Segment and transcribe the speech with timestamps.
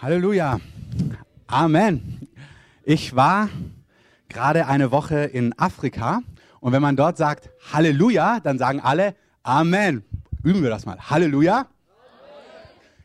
[0.00, 0.60] Halleluja.
[1.48, 2.28] Amen.
[2.84, 3.48] Ich war
[4.28, 6.22] gerade eine Woche in Afrika
[6.60, 10.04] und wenn man dort sagt Halleluja, dann sagen alle Amen.
[10.44, 11.00] Üben wir das mal.
[11.10, 11.66] Halleluja.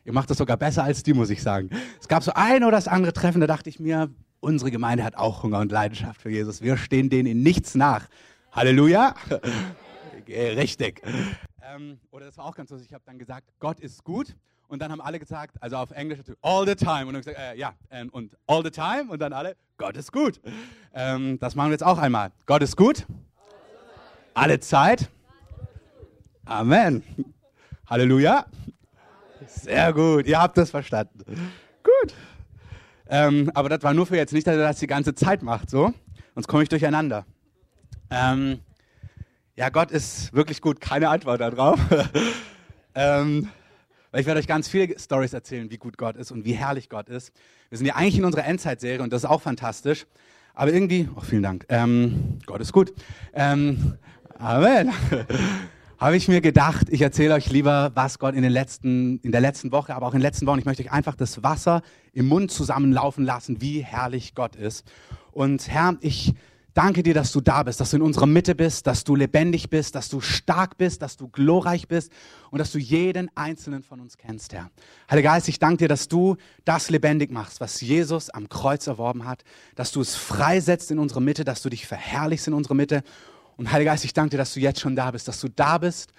[0.04, 1.68] Ihr macht das sogar besser als die, muss ich sagen.
[2.00, 4.08] Es gab so ein oder das andere Treffen, da dachte ich mir,
[4.38, 6.62] unsere Gemeinde hat auch Hunger und Leidenschaft für Jesus.
[6.62, 8.06] Wir stehen denen in nichts nach.
[8.52, 9.16] Halleluja.
[10.28, 11.02] Richtig.
[11.60, 12.90] Ähm, oder das war auch ganz lustig.
[12.90, 14.36] Ich habe dann gesagt, Gott ist gut.
[14.68, 17.06] Und dann haben alle gesagt, also auf Englisch, all the time.
[17.06, 19.06] Und dann gesagt, äh, ja, ähm, und all the time.
[19.08, 20.40] Und dann alle, Gott ist gut.
[20.92, 22.32] Ähm, das machen wir jetzt auch einmal.
[22.46, 23.06] Gott ist gut.
[24.34, 25.08] Alle Zeit.
[26.44, 27.02] Amen.
[27.86, 28.46] Halleluja.
[29.46, 31.52] Sehr gut, ihr habt das verstanden.
[31.82, 32.14] Gut.
[33.06, 35.70] Ähm, aber das war nur für jetzt nicht, dass er das die ganze Zeit macht,
[35.70, 35.92] so.
[36.34, 37.26] Sonst komme ich durcheinander.
[38.10, 38.60] Ähm,
[39.56, 40.80] ja, Gott ist wirklich gut.
[40.80, 41.78] Keine Antwort darauf.
[42.94, 43.48] ähm,
[44.14, 46.88] weil ich werde euch ganz viele Stories erzählen, wie gut Gott ist und wie herrlich
[46.88, 47.32] Gott ist.
[47.68, 50.06] Wir sind ja eigentlich in unserer Endzeitserie und das ist auch fantastisch.
[50.54, 52.92] Aber irgendwie, oh, vielen Dank, ähm, Gott ist gut.
[53.32, 53.94] Ähm,
[54.38, 54.92] Amen.
[55.98, 59.40] Habe ich mir gedacht, ich erzähle euch lieber, was Gott in, den letzten, in der
[59.40, 62.28] letzten Woche, aber auch in den letzten Wochen, ich möchte euch einfach das Wasser im
[62.28, 64.84] Mund zusammenlaufen lassen, wie herrlich Gott ist.
[65.32, 66.34] Und Herr, ich
[66.74, 69.70] Danke dir, dass du da bist, dass du in unserer Mitte bist, dass du lebendig
[69.70, 72.10] bist, dass du stark bist, dass du glorreich bist
[72.50, 74.72] und dass du jeden einzelnen von uns kennst, Herr.
[75.08, 79.24] Heiliger Geist, ich danke dir, dass du das lebendig machst, was Jesus am Kreuz erworben
[79.24, 79.44] hat,
[79.76, 83.04] dass du es freisetzt in unserer Mitte, dass du dich verherrlichst in unserer Mitte.
[83.56, 85.78] Und Heiliger Geist, ich danke dir, dass du jetzt schon da bist, dass du da
[85.78, 86.12] bist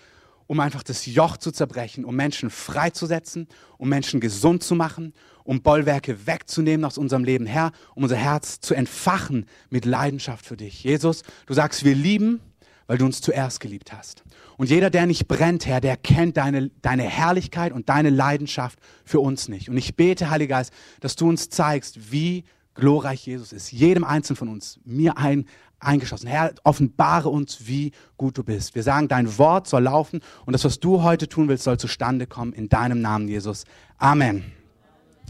[0.48, 3.48] um einfach das Joch zu zerbrechen, um Menschen freizusetzen,
[3.78, 5.14] um Menschen gesund zu machen,
[5.46, 10.58] um Bollwerke wegzunehmen aus unserem Leben, Herr, um unser Herz zu entfachen mit Leidenschaft für
[10.58, 10.84] dich.
[10.84, 12.42] Jesus, du sagst, wir lieben,
[12.88, 14.24] weil du uns zuerst geliebt hast.
[14.58, 19.20] Und jeder, der nicht brennt, Herr, der kennt deine, deine Herrlichkeit und deine Leidenschaft für
[19.20, 19.70] uns nicht.
[19.70, 22.44] Und ich bete, Heiliger Geist, dass du uns zeigst, wie
[22.74, 23.72] glorreich Jesus ist.
[23.72, 25.46] Jedem Einzelnen von uns, mir ein,
[25.80, 26.28] eingeschlossen.
[26.28, 28.76] Herr, offenbare uns, wie gut du bist.
[28.76, 32.28] Wir sagen, dein Wort soll laufen und das, was du heute tun willst, soll zustande
[32.28, 33.66] kommen in deinem Namen, Jesus.
[33.98, 34.65] Amen.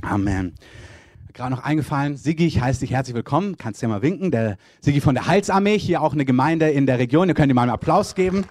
[0.01, 0.53] Amen.
[1.33, 3.57] Gerade noch eingefallen, Sigi, ich heiße dich herzlich willkommen.
[3.57, 4.31] Kannst dir mal winken.
[4.31, 7.27] Der Sigi von der Heilsarmee, hier auch eine Gemeinde in der Region.
[7.27, 8.45] Ihr könnt ihm mal einen Applaus geben.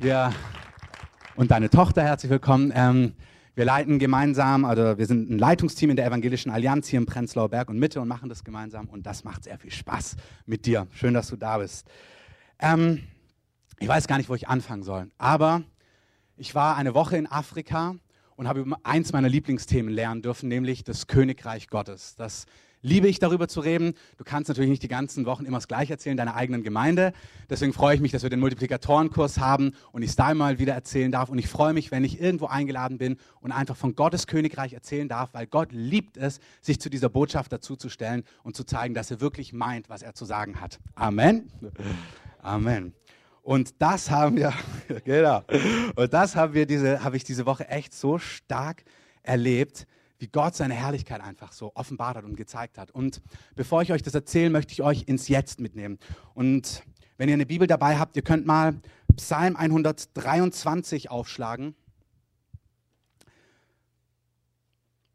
[0.00, 0.32] Ja.
[1.36, 2.72] Und deine Tochter, herzlich willkommen.
[2.74, 3.14] Ähm,
[3.54, 7.50] wir leiten gemeinsam, also wir sind ein Leitungsteam in der Evangelischen Allianz hier im Prenzlauer
[7.50, 10.16] Berg und Mitte und machen das gemeinsam und das macht sehr viel Spaß
[10.46, 10.86] mit dir.
[10.92, 11.86] Schön, dass du da bist.
[12.58, 13.02] Ähm,
[13.78, 15.62] ich weiß gar nicht, wo ich anfangen soll, aber
[16.36, 17.94] ich war eine Woche in Afrika
[18.42, 22.16] und habe über eins meiner Lieblingsthemen lernen dürfen, nämlich das Königreich Gottes.
[22.16, 22.46] Das
[22.80, 23.94] liebe ich darüber zu reden.
[24.16, 27.12] Du kannst natürlich nicht die ganzen Wochen immer das Gleiche erzählen, deiner eigenen Gemeinde.
[27.48, 30.74] Deswegen freue ich mich, dass wir den Multiplikatorenkurs haben und ich es da mal wieder
[30.74, 31.28] erzählen darf.
[31.28, 35.08] Und ich freue mich, wenn ich irgendwo eingeladen bin und einfach von Gottes Königreich erzählen
[35.08, 39.20] darf, weil Gott liebt es, sich zu dieser Botschaft dazuzustellen und zu zeigen, dass er
[39.20, 40.80] wirklich meint, was er zu sagen hat.
[40.96, 41.48] Amen.
[42.42, 42.92] Amen.
[43.42, 44.52] Und das haben wir,
[45.04, 45.42] genau,
[45.96, 48.84] und das haben wir diese, habe ich diese Woche echt so stark
[49.22, 49.86] erlebt,
[50.18, 52.92] wie Gott seine Herrlichkeit einfach so offenbart hat und gezeigt hat.
[52.92, 53.20] Und
[53.56, 55.98] bevor ich euch das erzähle, möchte ich euch ins Jetzt mitnehmen.
[56.34, 56.84] Und
[57.18, 58.80] wenn ihr eine Bibel dabei habt, ihr könnt mal
[59.16, 61.74] Psalm 123 aufschlagen.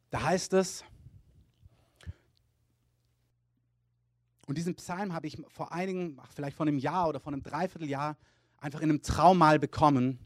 [0.10, 0.84] Da heißt es,
[4.48, 8.16] und diesen Psalm habe ich vor einigen, vielleicht vor einem Jahr oder vor einem Dreivierteljahr
[8.60, 10.20] einfach in einem Traum mal bekommen.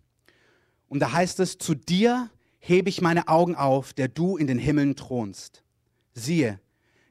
[0.88, 2.30] Und da heißt es, zu dir
[2.60, 5.64] hebe ich meine Augen auf, der du in den Himmeln thronst.
[6.14, 6.60] Siehe,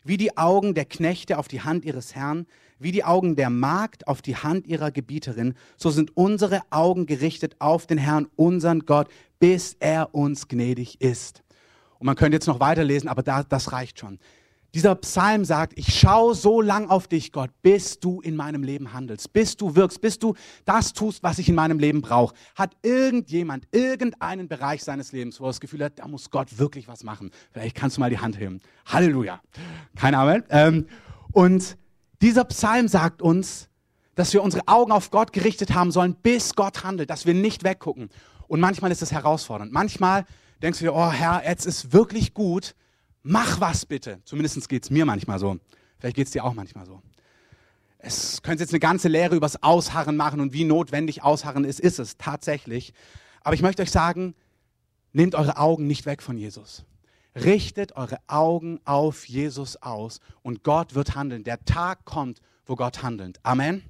[0.05, 2.47] wie die Augen der Knechte auf die Hand ihres Herrn,
[2.79, 7.57] wie die Augen der Magd auf die Hand ihrer Gebieterin, so sind unsere Augen gerichtet
[7.59, 9.09] auf den Herrn, unseren Gott,
[9.41, 11.43] bis er uns gnädig ist.
[11.99, 14.21] Und man könnte jetzt noch weiterlesen, aber da, das reicht schon.
[14.75, 18.93] Dieser Psalm sagt, ich schaue so lang auf dich, Gott, bis du in meinem Leben
[18.93, 22.35] handelst, bis du wirkst, bis du das tust, was ich in meinem Leben brauche.
[22.55, 26.87] Hat irgendjemand irgendeinen Bereich seines Lebens, wo er das Gefühl hat, da muss Gott wirklich
[26.87, 27.31] was machen?
[27.53, 28.61] Vielleicht kannst du mal die Hand heben.
[28.87, 29.41] Halleluja.
[29.97, 30.45] Keine Ahnung.
[30.51, 30.87] Ähm,
[31.33, 31.77] und
[32.23, 33.69] dieser Psalm sagt uns,
[34.15, 37.65] dass wir unsere Augen auf Gott gerichtet haben sollen, bis Gott handelt, dass wir nicht
[37.65, 38.11] weggucken.
[38.47, 39.73] Und manchmal ist es herausfordernd.
[39.73, 40.27] Manchmal
[40.63, 42.75] denkst du dir, oh Herr, jetzt ist wirklich gut,
[43.23, 44.21] mach was bitte.
[44.25, 45.59] Zumindest geht es mir manchmal so.
[45.99, 47.03] Vielleicht geht es dir auch manchmal so.
[47.99, 51.99] Es könnte jetzt eine ganze Lehre übers Ausharren machen und wie notwendig Ausharren ist, ist
[51.99, 52.95] es tatsächlich.
[53.43, 54.35] Aber ich möchte euch sagen,
[55.13, 56.85] nehmt eure Augen nicht weg von Jesus.
[57.35, 61.45] Richtet eure Augen auf Jesus aus und Gott wird handeln.
[61.45, 63.39] Der Tag kommt, wo Gott handelt.
[63.43, 63.85] Amen.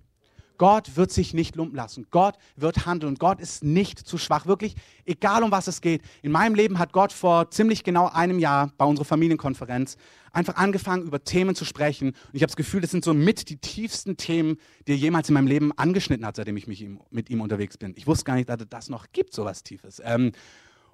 [0.61, 2.07] Gott wird sich nicht lumpen lassen.
[2.11, 3.15] Gott wird handeln.
[3.15, 4.45] Gott ist nicht zu schwach.
[4.45, 4.75] Wirklich,
[5.07, 6.03] egal um was es geht.
[6.21, 9.97] In meinem Leben hat Gott vor ziemlich genau einem Jahr bei unserer Familienkonferenz
[10.33, 12.09] einfach angefangen, über Themen zu sprechen.
[12.09, 15.31] Und ich habe das Gefühl, das sind so mit die tiefsten Themen, die er jemals
[15.31, 17.95] in meinem Leben angeschnitten hat, seitdem ich mich mit ihm unterwegs bin.
[17.97, 20.03] Ich wusste gar nicht, dass es das noch gibt, so was Tiefes.
[20.05, 20.33] Ähm,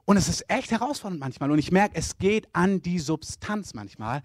[0.04, 1.50] und es ist echt herausfordernd manchmal.
[1.50, 4.22] Und ich merke, es geht an die Substanz manchmal.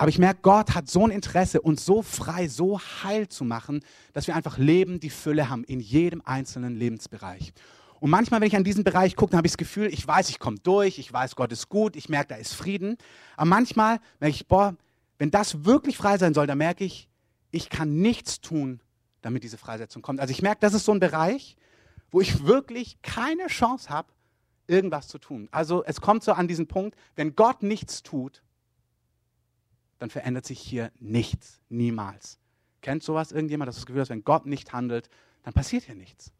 [0.00, 3.84] Aber ich merke, Gott hat so ein Interesse, uns so frei, so heil zu machen,
[4.14, 7.52] dass wir einfach Leben, die Fülle haben in jedem einzelnen Lebensbereich.
[7.98, 10.30] Und manchmal, wenn ich an diesen Bereich gucke, dann habe ich das Gefühl, ich weiß,
[10.30, 12.96] ich komme durch, ich weiß, Gott ist gut, ich merke, da ist Frieden.
[13.36, 14.74] Aber manchmal merke ich, boah,
[15.18, 17.10] wenn das wirklich frei sein soll, dann merke ich,
[17.50, 18.80] ich kann nichts tun,
[19.20, 20.18] damit diese Freisetzung kommt.
[20.18, 21.56] Also ich merke, das ist so ein Bereich,
[22.10, 24.08] wo ich wirklich keine Chance habe,
[24.66, 25.50] irgendwas zu tun.
[25.50, 28.42] Also es kommt so an diesen Punkt, wenn Gott nichts tut,
[30.00, 32.38] dann verändert sich hier nichts, niemals.
[32.80, 35.10] Kennt sowas irgendjemand, dass das Gefühl hat, wenn Gott nicht handelt,
[35.42, 36.32] dann passiert hier nichts.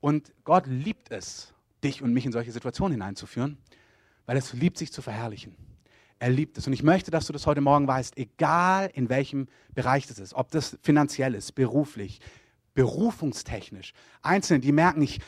[0.00, 1.54] Und Gott liebt es,
[1.84, 3.56] dich und mich in solche Situationen hineinzuführen,
[4.26, 5.54] weil es liebt, sich zu verherrlichen.
[6.18, 6.66] Er liebt es.
[6.66, 10.34] Und ich möchte, dass du das heute Morgen weißt, egal in welchem Bereich das ist,
[10.34, 12.20] ob das finanziell ist, beruflich,
[12.74, 13.92] berufungstechnisch.
[14.22, 15.20] Einzelne, die merken, ich,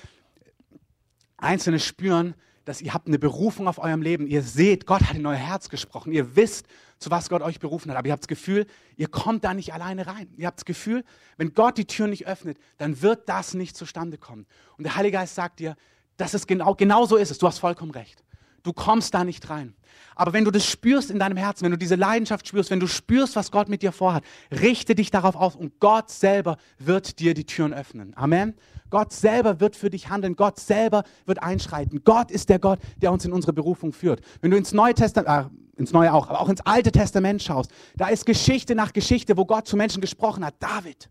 [1.37, 2.35] Einzelne spüren,
[2.65, 4.27] dass ihr habt eine Berufung auf eurem Leben.
[4.27, 6.13] Ihr seht, Gott hat in euer Herz gesprochen.
[6.13, 6.67] Ihr wisst,
[6.99, 7.99] zu was Gott euch berufen hat.
[7.99, 8.67] Aber ihr habt das Gefühl,
[8.97, 10.29] ihr kommt da nicht alleine rein.
[10.37, 11.05] Ihr habt das Gefühl,
[11.37, 14.47] wenn Gott die Tür nicht öffnet, dann wird das nicht zustande kommen.
[14.77, 15.77] Und der Heilige Geist sagt dir,
[16.17, 17.43] dass es genau, genau so ist.
[17.43, 18.23] Du hast vollkommen recht.
[18.63, 19.75] Du kommst da nicht rein.
[20.15, 22.87] Aber wenn du das spürst in deinem Herzen, wenn du diese Leidenschaft spürst, wenn du
[22.87, 27.35] spürst, was Gott mit dir vorhat, richte dich darauf aus und Gott selber wird dir
[27.35, 28.13] die Türen öffnen.
[28.17, 28.55] Amen.
[28.91, 30.37] Gott selber wird für dich handeln.
[30.37, 32.03] Gott selber wird einschreiten.
[32.05, 34.21] Gott ist der Gott, der uns in unsere Berufung führt.
[34.43, 37.71] Wenn du ins Neue Testament, äh, ins Neue auch, aber auch ins Alte Testament schaust,
[37.97, 40.55] da ist Geschichte nach Geschichte, wo Gott zu Menschen gesprochen hat.
[40.59, 41.09] David,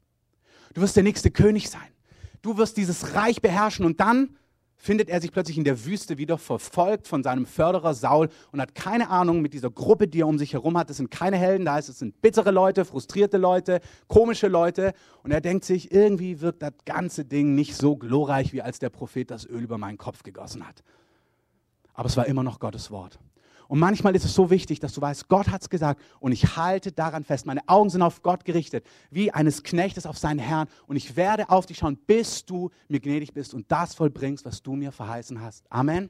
[0.75, 1.81] du wirst der nächste König sein.
[2.43, 4.35] Du wirst dieses Reich beherrschen und dann
[4.81, 8.73] findet er sich plötzlich in der Wüste wieder verfolgt von seinem Förderer Saul und hat
[8.73, 10.89] keine Ahnung mit dieser Gruppe, die er um sich herum hat.
[10.89, 14.93] Das sind keine Helden, da heißt es sind bittere Leute, frustrierte Leute, komische Leute.
[15.21, 18.89] Und er denkt sich, irgendwie wirkt das ganze Ding nicht so glorreich, wie als der
[18.89, 20.83] Prophet das Öl über meinen Kopf gegossen hat.
[21.93, 23.19] Aber es war immer noch Gottes Wort.
[23.71, 26.57] Und manchmal ist es so wichtig, dass du weißt, Gott hat es gesagt und ich
[26.57, 27.45] halte daran fest.
[27.45, 30.67] Meine Augen sind auf Gott gerichtet, wie eines Knechtes auf seinen Herrn.
[30.87, 34.61] Und ich werde auf dich schauen, bis du mir gnädig bist und das vollbringst, was
[34.61, 35.71] du mir verheißen hast.
[35.71, 36.09] Amen.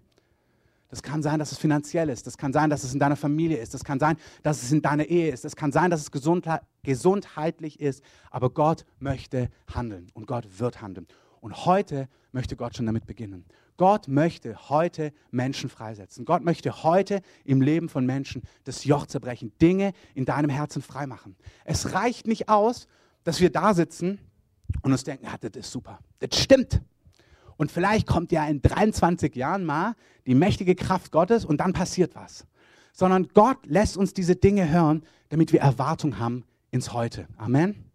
[0.89, 2.25] Das kann sein, dass es finanziell ist.
[2.25, 3.75] Das kann sein, dass es in deiner Familie ist.
[3.75, 5.45] Das kann sein, dass es in deiner Ehe ist.
[5.45, 6.09] Das kann sein, dass es
[6.81, 8.03] gesundheitlich ist.
[8.31, 11.05] Aber Gott möchte handeln und Gott wird handeln.
[11.41, 13.45] Und heute möchte Gott schon damit beginnen.
[13.75, 16.23] Gott möchte heute Menschen freisetzen.
[16.23, 21.35] Gott möchte heute im Leben von Menschen das Joch zerbrechen, Dinge in deinem Herzen freimachen.
[21.65, 22.87] Es reicht nicht aus,
[23.23, 24.19] dass wir da sitzen
[24.83, 26.81] und uns denken, ja, das ist super, das stimmt.
[27.57, 29.95] Und vielleicht kommt ja in 23 Jahren mal
[30.25, 32.45] die mächtige Kraft Gottes und dann passiert was.
[32.93, 37.27] Sondern Gott lässt uns diese Dinge hören, damit wir Erwartung haben ins Heute.
[37.37, 37.85] Amen.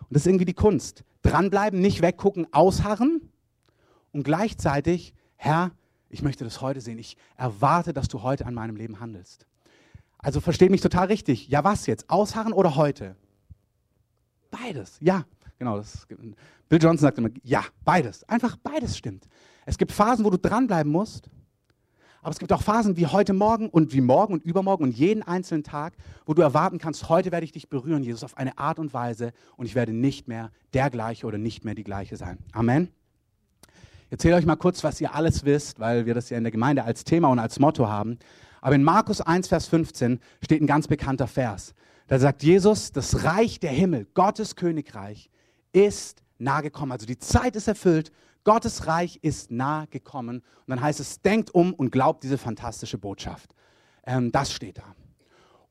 [0.00, 1.04] Und das ist irgendwie die Kunst.
[1.30, 3.32] Dranbleiben, nicht weggucken, ausharren
[4.12, 5.70] und gleichzeitig Herr,
[6.10, 6.98] ich möchte das heute sehen.
[6.98, 9.46] Ich erwarte, dass du heute an meinem Leben handelst.
[10.18, 11.48] Also versteht mich total richtig.
[11.48, 12.10] Ja, was jetzt?
[12.10, 13.14] Ausharren oder heute?
[14.50, 14.96] Beides.
[15.00, 15.24] Ja,
[15.58, 15.76] genau.
[15.76, 16.06] Das,
[16.68, 18.24] Bill Johnson sagt immer, ja, beides.
[18.28, 19.28] Einfach beides stimmt.
[19.64, 21.30] Es gibt Phasen, wo du dranbleiben musst.
[22.20, 25.22] Aber es gibt auch Phasen wie heute Morgen und wie morgen und übermorgen und jeden
[25.22, 25.94] einzelnen Tag,
[26.26, 29.32] wo du erwarten kannst, heute werde ich dich berühren, Jesus, auf eine Art und Weise
[29.56, 32.38] und ich werde nicht mehr der gleiche oder nicht mehr die gleiche sein.
[32.52, 32.88] Amen.
[34.06, 36.50] Ich erzähle euch mal kurz, was ihr alles wisst, weil wir das ja in der
[36.50, 38.18] Gemeinde als Thema und als Motto haben.
[38.60, 41.74] Aber in Markus 1, Vers 15 steht ein ganz bekannter Vers.
[42.08, 45.30] Da sagt Jesus, das Reich der Himmel, Gottes Königreich,
[45.72, 46.92] ist nahe gekommen.
[46.92, 48.10] Also die Zeit ist erfüllt,
[48.44, 50.38] Gottes Reich ist nahe gekommen.
[50.38, 53.54] Und dann heißt es, denkt um und glaubt diese fantastische Botschaft.
[54.06, 54.94] Ähm, das steht da.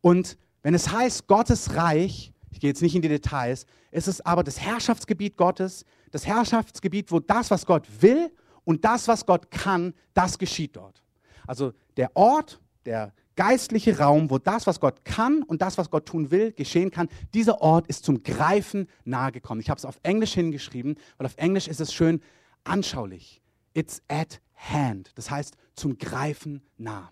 [0.01, 4.21] Und wenn es heißt, Gottes Reich, ich gehe jetzt nicht in die Details, ist es
[4.21, 8.31] aber das Herrschaftsgebiet Gottes, das Herrschaftsgebiet, wo das, was Gott will
[8.63, 11.03] und das, was Gott kann, das geschieht dort.
[11.45, 16.05] Also der Ort, der geistliche Raum, wo das, was Gott kann und das, was Gott
[16.05, 19.61] tun will, geschehen kann, dieser Ort ist zum Greifen nahegekommen.
[19.61, 22.21] Ich habe es auf Englisch hingeschrieben, weil auf Englisch ist es schön
[22.67, 23.41] anschaulich.
[23.73, 25.11] It's at hand.
[25.15, 27.11] Das heißt zum Greifen nah.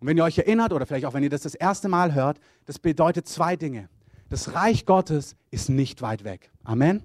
[0.00, 2.38] Und wenn ihr euch erinnert oder vielleicht auch wenn ihr das das erste Mal hört,
[2.66, 3.88] das bedeutet zwei Dinge.
[4.28, 6.50] Das Reich Gottes ist nicht weit weg.
[6.64, 7.04] Amen.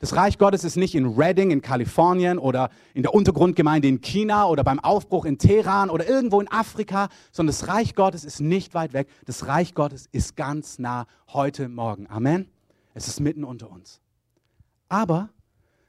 [0.00, 4.46] Das Reich Gottes ist nicht in Redding in Kalifornien oder in der Untergrundgemeinde in China
[4.46, 8.74] oder beim Aufbruch in Teheran oder irgendwo in Afrika, sondern das Reich Gottes ist nicht
[8.74, 9.08] weit weg.
[9.24, 12.06] Das Reich Gottes ist ganz nah heute Morgen.
[12.10, 12.50] Amen.
[12.92, 14.00] Es ist mitten unter uns.
[14.88, 15.30] Aber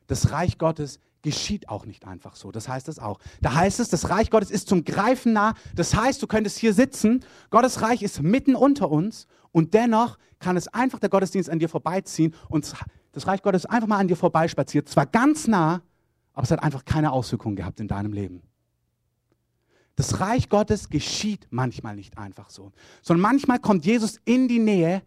[0.08, 2.52] das Reich Gottes geschieht auch nicht einfach so.
[2.52, 3.20] Das heißt es auch.
[3.42, 5.56] Da heißt es, das Reich Gottes ist zum Greifen nah.
[5.74, 10.56] Das heißt, du könntest hier sitzen, Gottes Reich ist mitten unter uns und dennoch kann
[10.56, 12.72] es einfach der Gottesdienst an dir vorbeiziehen und
[13.12, 14.88] das Reich Gottes einfach mal an dir vorbeispaziert.
[14.88, 15.82] Zwar ganz nah,
[16.34, 18.44] aber es hat einfach keine Auswirkungen gehabt in deinem Leben.
[19.96, 25.02] Das Reich Gottes geschieht manchmal nicht einfach so, sondern manchmal kommt Jesus in die Nähe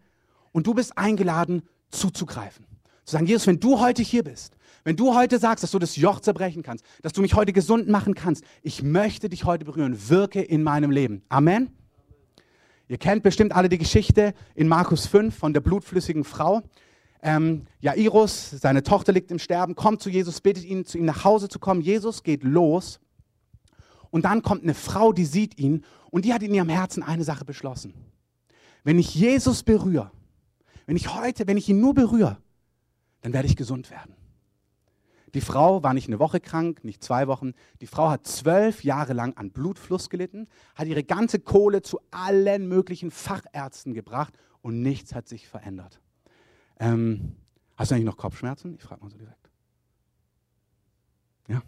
[0.51, 1.61] und du bist eingeladen
[1.91, 2.65] zuzugreifen.
[3.05, 4.57] Zu sagen, Jesus, wenn du heute hier bist,
[4.89, 7.87] wenn du heute sagst, dass du das Joch zerbrechen kannst, dass du mich heute gesund
[7.87, 11.21] machen kannst, ich möchte dich heute berühren, wirke in meinem Leben.
[11.29, 11.69] Amen.
[12.87, 16.63] Ihr kennt bestimmt alle die Geschichte in Markus 5 von der blutflüssigen Frau.
[17.21, 21.23] Ähm, Jairus, seine Tochter liegt im Sterben, kommt zu Jesus, bittet ihn, zu ihm nach
[21.23, 21.81] Hause zu kommen.
[21.81, 22.99] Jesus geht los
[24.09, 27.23] und dann kommt eine Frau, die sieht ihn und die hat in ihrem Herzen eine
[27.23, 27.93] Sache beschlossen.
[28.83, 30.09] Wenn ich Jesus berühre,
[30.87, 32.37] wenn ich heute, wenn ich ihn nur berühre,
[33.21, 34.15] dann werde ich gesund werden.
[35.33, 37.53] Die Frau war nicht eine Woche krank, nicht zwei Wochen.
[37.81, 42.67] Die Frau hat zwölf Jahre lang an Blutfluss gelitten, hat ihre ganze Kohle zu allen
[42.67, 45.99] möglichen Fachärzten gebracht und nichts hat sich verändert.
[46.79, 47.35] Ähm,
[47.75, 48.75] hast du eigentlich noch Kopfschmerzen?
[48.75, 49.49] Ich frage mal so direkt.
[51.47, 51.61] Ja.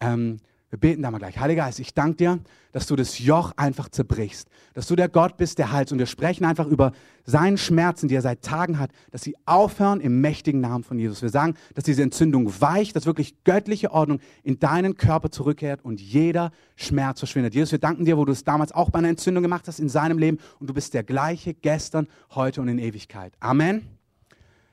[0.00, 0.38] Ähm,
[0.70, 1.38] wir beten da mal gleich.
[1.38, 2.40] Heiliger Geist, ich danke dir,
[2.72, 4.48] dass du das Joch einfach zerbrichst.
[4.74, 5.92] Dass du der Gott bist, der heilt.
[5.92, 6.90] Und wir sprechen einfach über
[7.24, 11.22] seinen Schmerzen, die er seit Tagen hat, dass sie aufhören im mächtigen Namen von Jesus.
[11.22, 16.00] Wir sagen, dass diese Entzündung weicht, dass wirklich göttliche Ordnung in deinen Körper zurückkehrt und
[16.00, 17.54] jeder Schmerz verschwindet.
[17.54, 19.88] Jesus, wir danken dir, wo du es damals auch bei einer Entzündung gemacht hast in
[19.88, 20.38] seinem Leben.
[20.58, 23.34] Und du bist der gleiche gestern, heute und in Ewigkeit.
[23.38, 23.86] Amen.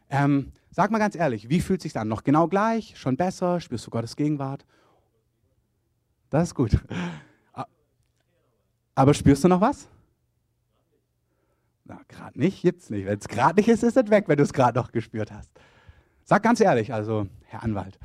[0.10, 2.08] Ähm, sag mal ganz ehrlich, wie fühlt es sich an?
[2.08, 2.98] Noch genau gleich?
[2.98, 3.62] Schon besser?
[3.62, 4.66] Spürst du Gottes Gegenwart?
[6.34, 6.72] Das ist gut.
[8.96, 9.88] Aber spürst du noch was?
[11.86, 13.06] Na, gerade nicht, gibt's nicht.
[13.06, 15.52] Wenn es gerade nicht ist, ist es weg, wenn du es gerade noch gespürt hast.
[16.24, 18.00] Sag ganz ehrlich, also, Herr Anwalt.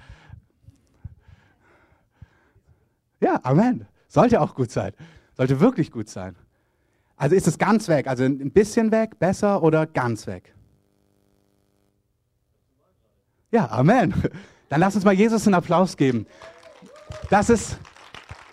[3.20, 3.86] Ja, Amen.
[4.08, 4.92] Sollte auch gut sein.
[5.32, 6.36] Sollte wirklich gut sein.
[7.16, 10.54] Also ist es ganz weg, also ein bisschen weg, besser oder ganz weg?
[13.52, 14.12] Ja, Amen.
[14.68, 16.26] Dann lass uns mal Jesus einen Applaus geben.
[17.30, 17.78] Das ist,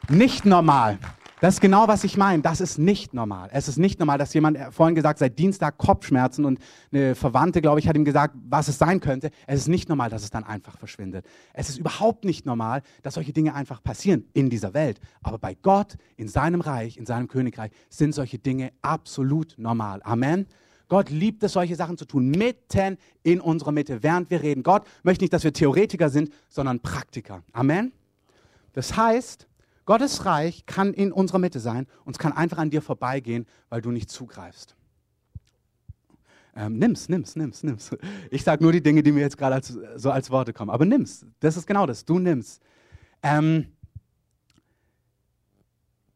[0.09, 0.99] nicht normal.
[1.41, 2.41] Das ist genau, was ich meine.
[2.41, 3.49] Das ist nicht normal.
[3.51, 6.59] Es ist nicht normal, dass jemand äh, vorhin gesagt seit Dienstag Kopfschmerzen und
[6.91, 9.29] eine Verwandte, glaube ich, hat ihm gesagt, was es sein könnte.
[9.45, 11.25] Es ist nicht normal, dass es dann einfach verschwindet.
[11.53, 14.99] Es ist überhaupt nicht normal, dass solche Dinge einfach passieren in dieser Welt.
[15.21, 20.01] Aber bei Gott, in seinem Reich, in seinem Königreich, sind solche Dinge absolut normal.
[20.03, 20.47] Amen.
[20.87, 24.63] Gott liebt es, solche Sachen zu tun, mitten in unserer Mitte, während wir reden.
[24.63, 27.43] Gott möchte nicht, dass wir Theoretiker sind, sondern Praktiker.
[27.53, 27.91] Amen.
[28.73, 29.47] Das heißt,
[29.85, 33.81] Gottes Reich kann in unserer Mitte sein und es kann einfach an dir vorbeigehen, weil
[33.81, 34.75] du nicht zugreifst.
[36.55, 37.91] Ähm, nimm's, nimm's, nimm's, nimm's.
[38.31, 39.61] Ich sage nur die Dinge, die mir jetzt gerade
[39.97, 40.71] so als Worte kommen.
[40.71, 41.25] Aber nimm's.
[41.41, 42.05] Das ist genau das.
[42.05, 42.61] Du nimmst.
[43.21, 43.67] Ähm,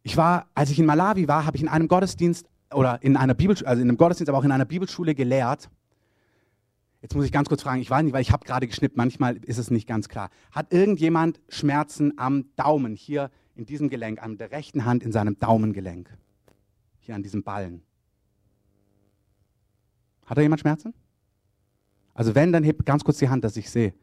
[0.01, 3.33] ich war, als ich in Malawi war, habe ich in einem Gottesdienst oder in einer
[3.33, 5.69] Bibelschule, also in einem Gottesdienst, aber auch in einer Bibelschule gelehrt.
[7.01, 9.37] Jetzt muss ich ganz kurz fragen, ich weiß nicht, weil ich habe gerade geschnippt, manchmal
[9.37, 10.29] ist es nicht ganz klar.
[10.51, 15.37] Hat irgendjemand Schmerzen am Daumen hier in diesem Gelenk, an der rechten Hand in seinem
[15.37, 16.09] Daumengelenk.
[17.01, 17.81] Hier an diesem Ballen.
[20.25, 20.93] Hat da jemand Schmerzen?
[22.13, 23.93] Also wenn, dann hebt ganz kurz die Hand, dass ich sehe.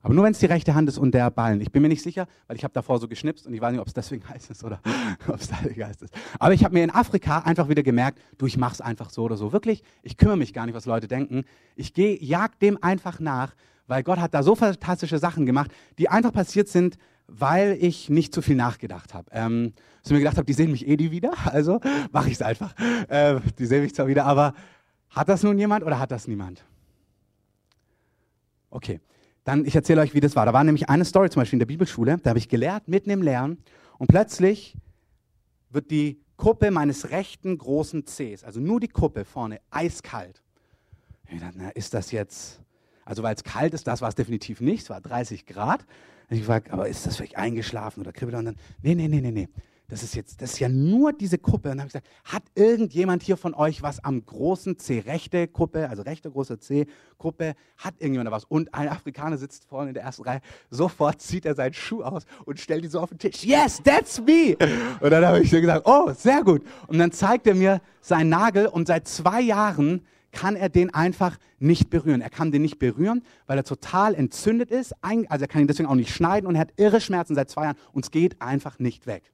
[0.00, 1.60] Aber nur wenn es die rechte Hand ist und der Ballen.
[1.60, 3.80] Ich bin mir nicht sicher, weil ich habe davor so geschnipst und ich weiß nicht,
[3.82, 4.80] ob es deswegen heiß ist oder
[5.28, 6.14] ob es deswegen heiß ist.
[6.38, 9.24] Aber ich habe mir in Afrika einfach wieder gemerkt, du, ich mache es einfach so
[9.24, 9.52] oder so.
[9.52, 11.44] Wirklich, ich kümmere mich gar nicht, was Leute denken.
[11.76, 13.54] Ich gehe, jag dem einfach nach,
[13.86, 16.96] weil Gott hat da so fantastische Sachen gemacht, die einfach passiert sind,
[17.38, 19.30] weil ich nicht zu viel nachgedacht habe.
[19.32, 19.72] Ähm,
[20.02, 21.80] so mir gedacht habe, die sehen mich eh nie wieder, also
[22.12, 22.74] mache ich es einfach.
[23.08, 24.54] Äh, die sehen mich zwar wieder, aber
[25.10, 26.64] hat das nun jemand oder hat das niemand?
[28.70, 29.00] Okay,
[29.44, 30.46] dann ich erzähle euch, wie das war.
[30.46, 33.10] Da war nämlich eine Story zum Beispiel in der Bibelschule, da habe ich gelehrt, mitten
[33.10, 33.58] im Lernen
[33.98, 34.76] und plötzlich
[35.70, 40.42] wird die Kuppe meines rechten großen Cs, also nur die Kuppe vorne, eiskalt.
[41.28, 42.60] Ich dachte, na, ist das jetzt,
[43.04, 45.86] also weil es kalt ist, das war es definitiv nicht, es war 30 Grad.
[46.32, 48.38] Ich gefragt, aber ist das vielleicht eingeschlafen oder kribbelt?
[48.38, 49.48] Und dann, nee, nee, nee, nee, nee.
[49.92, 51.68] Das ist jetzt, das ist ja nur diese Kuppe.
[51.68, 55.46] Und dann habe ich gesagt, hat irgendjemand hier von euch was am großen C, rechte
[55.48, 56.86] Kuppe, also rechte große C,
[57.18, 58.44] Kuppe, hat irgendjemand da was?
[58.44, 62.24] Und ein Afrikaner sitzt vorne in der ersten Reihe, sofort zieht er seinen Schuh aus
[62.46, 63.44] und stellt ihn so auf den Tisch.
[63.44, 64.56] Yes, that's me!
[65.00, 66.62] Und dann habe ich gesagt, oh, sehr gut.
[66.86, 71.38] Und dann zeigt er mir seinen Nagel und seit zwei Jahren kann er den einfach
[71.58, 72.20] nicht berühren.
[72.20, 74.94] Er kann den nicht berühren, weil er total entzündet ist.
[75.02, 77.64] Also er kann ihn deswegen auch nicht schneiden und er hat irre Schmerzen seit zwei
[77.64, 79.30] Jahren und es geht einfach nicht weg.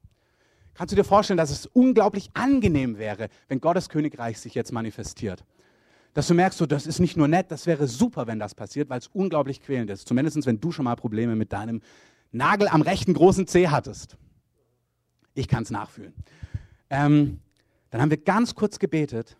[0.73, 5.43] Kannst du dir vorstellen, dass es unglaublich angenehm wäre, wenn Gottes Königreich sich jetzt manifestiert?
[6.13, 8.89] dass du merkst, so, das ist nicht nur nett, das wäre super, wenn das passiert,
[8.89, 10.07] weil es unglaublich quälend ist.
[10.07, 11.81] Zumindest wenn du schon mal Probleme mit deinem
[12.31, 14.17] Nagel am rechten großen Zeh hattest.
[15.33, 16.13] Ich kann es nachfühlen.
[16.89, 17.39] Ähm,
[17.89, 19.37] dann haben wir ganz kurz gebetet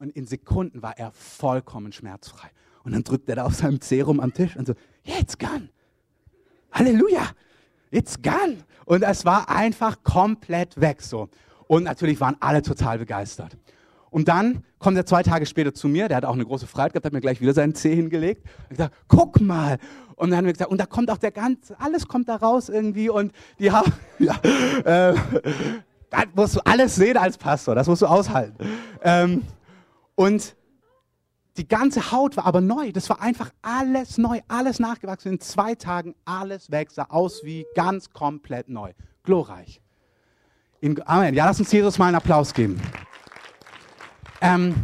[0.00, 2.48] und in Sekunden war er vollkommen schmerzfrei.
[2.82, 5.50] Und dann drückt er da auf seinem Zeh rum am Tisch und so, jetzt yeah,
[5.50, 5.68] gone.
[6.72, 7.30] Halleluja,
[7.90, 8.56] it's gone.
[8.86, 11.28] Und es war einfach komplett weg so.
[11.68, 13.56] Und natürlich waren alle total begeistert.
[14.10, 16.94] Und dann kommt er zwei Tage später zu mir, der hat auch eine große Freiheit
[16.94, 18.42] gehabt, hat mir gleich wieder seinen Zeh hingelegt.
[18.70, 19.78] Und gesagt, guck mal.
[20.16, 22.70] Und dann haben wir gesagt, und da kommt auch der ganze, alles kommt da raus
[22.70, 24.34] irgendwie und die haben, ja,
[24.84, 25.14] äh,
[26.08, 28.56] das musst du alles sehen als Pastor, das musst du aushalten.
[29.02, 29.42] Ähm,
[30.20, 30.54] und
[31.56, 32.92] die ganze Haut war aber neu.
[32.92, 35.32] Das war einfach alles neu, alles nachgewachsen.
[35.32, 38.92] In zwei Tagen alles weg, sah aus wie ganz komplett neu.
[39.22, 39.80] Glorreich.
[40.82, 41.34] In, Amen.
[41.34, 42.78] Ja, lass uns Jesus mal einen Applaus geben.
[44.42, 44.74] Ähm,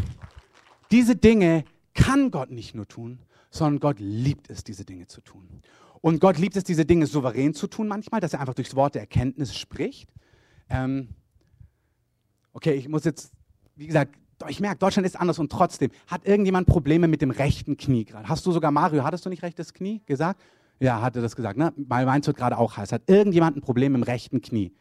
[0.91, 3.19] diese Dinge kann Gott nicht nur tun,
[3.51, 5.47] sondern Gott liebt es, diese Dinge zu tun.
[6.01, 8.95] Und Gott liebt es, diese Dinge souverän zu tun manchmal, dass er einfach durchs Wort
[8.95, 10.09] der Erkenntnis spricht.
[10.71, 11.11] Ähm,
[12.55, 13.35] okay, ich muss jetzt,
[13.75, 14.17] wie gesagt,
[14.49, 18.29] ich merke, Deutschland ist anders und trotzdem hat irgendjemand Probleme mit dem rechten Knie gerade.
[18.29, 20.41] Hast du sogar, Mario, hattest du nicht rechtes Knie gesagt?
[20.79, 21.73] Ja, hatte das gesagt, ne?
[21.77, 22.93] Weil meins wird gerade auch heiß.
[22.93, 24.73] Hat irgendjemand ein Problem im rechten Knie?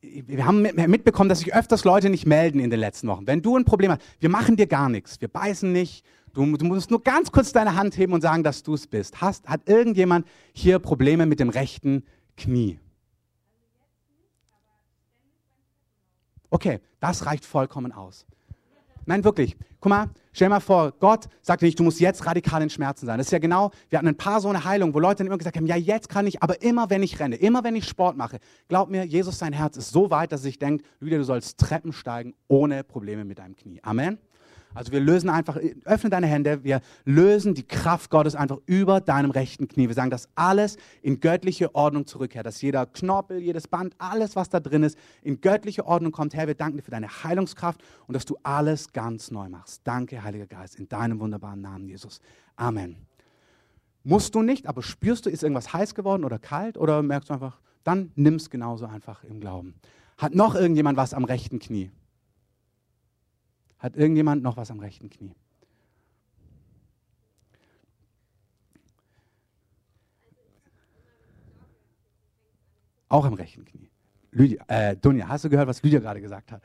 [0.00, 3.26] wir haben mitbekommen, dass sich öfters Leute nicht melden in den letzten Wochen.
[3.26, 6.64] Wenn du ein Problem hast, wir machen dir gar nichts, wir beißen nicht, du, du
[6.64, 9.20] musst nur ganz kurz deine Hand heben und sagen, dass du es bist.
[9.20, 12.04] Hast, hat irgendjemand hier Probleme mit dem rechten
[12.36, 12.78] Knie?
[16.50, 18.26] Okay, das reicht vollkommen aus.
[19.08, 19.56] Nein, wirklich.
[19.80, 23.16] Guck mal, stell mal vor, Gott sagt nicht, du musst jetzt radikal in Schmerzen sein.
[23.16, 25.38] Das ist ja genau, wir hatten ein paar so eine Heilung, wo Leute dann immer
[25.38, 28.16] gesagt haben, ja, jetzt kann ich, aber immer wenn ich renne, immer wenn ich Sport
[28.16, 28.38] mache.
[28.68, 31.92] Glaub mir, Jesus, sein Herz ist so weit, dass sich denkt, Lydia, du sollst Treppen
[31.92, 33.80] steigen ohne Probleme mit deinem Knie.
[33.82, 34.18] Amen.
[34.78, 39.32] Also wir lösen einfach, öffne deine Hände, wir lösen die Kraft Gottes einfach über deinem
[39.32, 39.88] rechten Knie.
[39.88, 44.50] Wir sagen, dass alles in göttliche Ordnung zurückkehrt, dass jeder Knorpel, jedes Band, alles, was
[44.50, 46.32] da drin ist, in göttliche Ordnung kommt.
[46.32, 49.80] Herr, wir danken dir für deine Heilungskraft und dass du alles ganz neu machst.
[49.82, 52.20] Danke, Heiliger Geist, in deinem wunderbaren Namen, Jesus.
[52.54, 52.98] Amen.
[54.04, 57.34] Musst du nicht, aber spürst du, ist irgendwas heiß geworden oder kalt oder merkst du
[57.34, 59.74] einfach, dann nimm es genauso einfach im Glauben.
[60.18, 61.90] Hat noch irgendjemand was am rechten Knie?
[63.78, 65.34] Hat irgendjemand noch was am rechten Knie?
[73.08, 73.90] Auch am rechten Knie.
[74.30, 76.62] Lydia, äh, Dunja, hast du gehört, was Lydia gerade gesagt hat?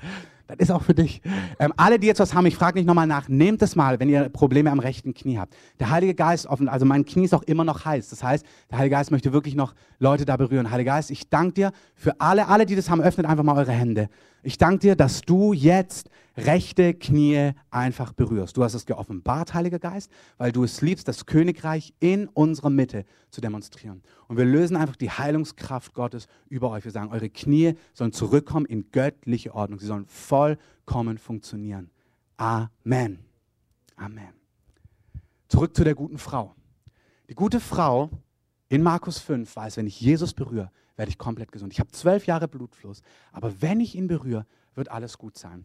[0.58, 1.22] Das ist auch für dich.
[1.60, 4.10] Ähm, alle, die jetzt was haben, ich frage nicht nochmal nach, nehmt es mal, wenn
[4.10, 5.56] ihr Probleme am rechten Knie habt.
[5.80, 8.10] Der Heilige Geist, offen, also mein Knie ist auch immer noch heiß.
[8.10, 10.70] Das heißt, der Heilige Geist möchte wirklich noch Leute da berühren.
[10.70, 13.72] Heiliger Geist, ich danke dir für alle, alle, die das haben, öffnet einfach mal eure
[13.72, 14.10] Hände.
[14.46, 18.58] Ich danke dir, dass du jetzt rechte Knie einfach berührst.
[18.58, 23.06] Du hast es geoffenbart, Heiliger Geist, weil du es liebst, das Königreich in unserer Mitte
[23.30, 24.02] zu demonstrieren.
[24.28, 26.84] Und wir lösen einfach die Heilungskraft Gottes über euch.
[26.84, 29.80] Wir sagen, eure Knie sollen zurückkommen in göttliche Ordnung.
[29.80, 30.08] Sie sollen
[30.44, 31.90] vollkommen funktionieren.
[32.36, 33.20] Amen.
[33.96, 34.34] Amen.
[35.48, 36.54] Zurück zu der guten Frau.
[37.30, 38.10] Die gute Frau
[38.68, 41.72] in Markus 5 weiß, wenn ich Jesus berühre, werde ich komplett gesund.
[41.72, 43.02] Ich habe zwölf Jahre Blutfluss,
[43.32, 45.64] aber wenn ich ihn berühre, wird alles gut sein.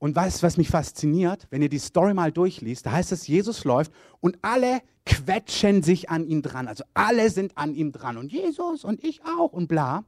[0.00, 1.46] Und weißt du, was mich fasziniert?
[1.50, 6.10] Wenn ihr die Story mal durchliest, da heißt es, Jesus läuft und alle quetschen sich
[6.10, 6.66] an ihm dran.
[6.66, 8.16] Also alle sind an ihm dran.
[8.16, 10.04] Und Jesus und ich auch und bla.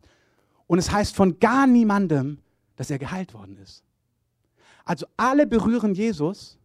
[0.66, 2.38] Und es heißt von gar niemandem,
[2.74, 3.84] dass er geheilt worden ist.
[4.84, 6.58] Also alle berühren Jesus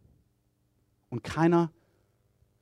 [1.09, 1.71] und keiner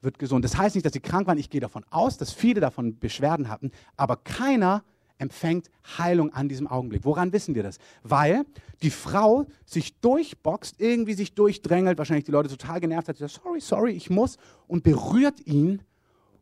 [0.02, 0.46] wird gesund.
[0.46, 1.38] Das heißt nicht, dass sie krank waren.
[1.38, 4.84] Ich gehe davon aus, dass viele davon Beschwerden hatten, aber keiner
[5.18, 7.06] empfängt Heilung an diesem Augenblick.
[7.06, 7.78] Woran wissen wir das?
[8.04, 8.46] Weil
[8.82, 13.62] die Frau sich durchboxt, irgendwie sich durchdrängelt, wahrscheinlich die Leute total genervt hat, sagt, sorry,
[13.62, 14.38] sorry, ich muss
[14.68, 15.82] und berührt ihn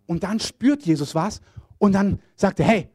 [0.07, 1.41] und dann spürt Jesus was
[1.77, 2.89] und dann sagt er, hey,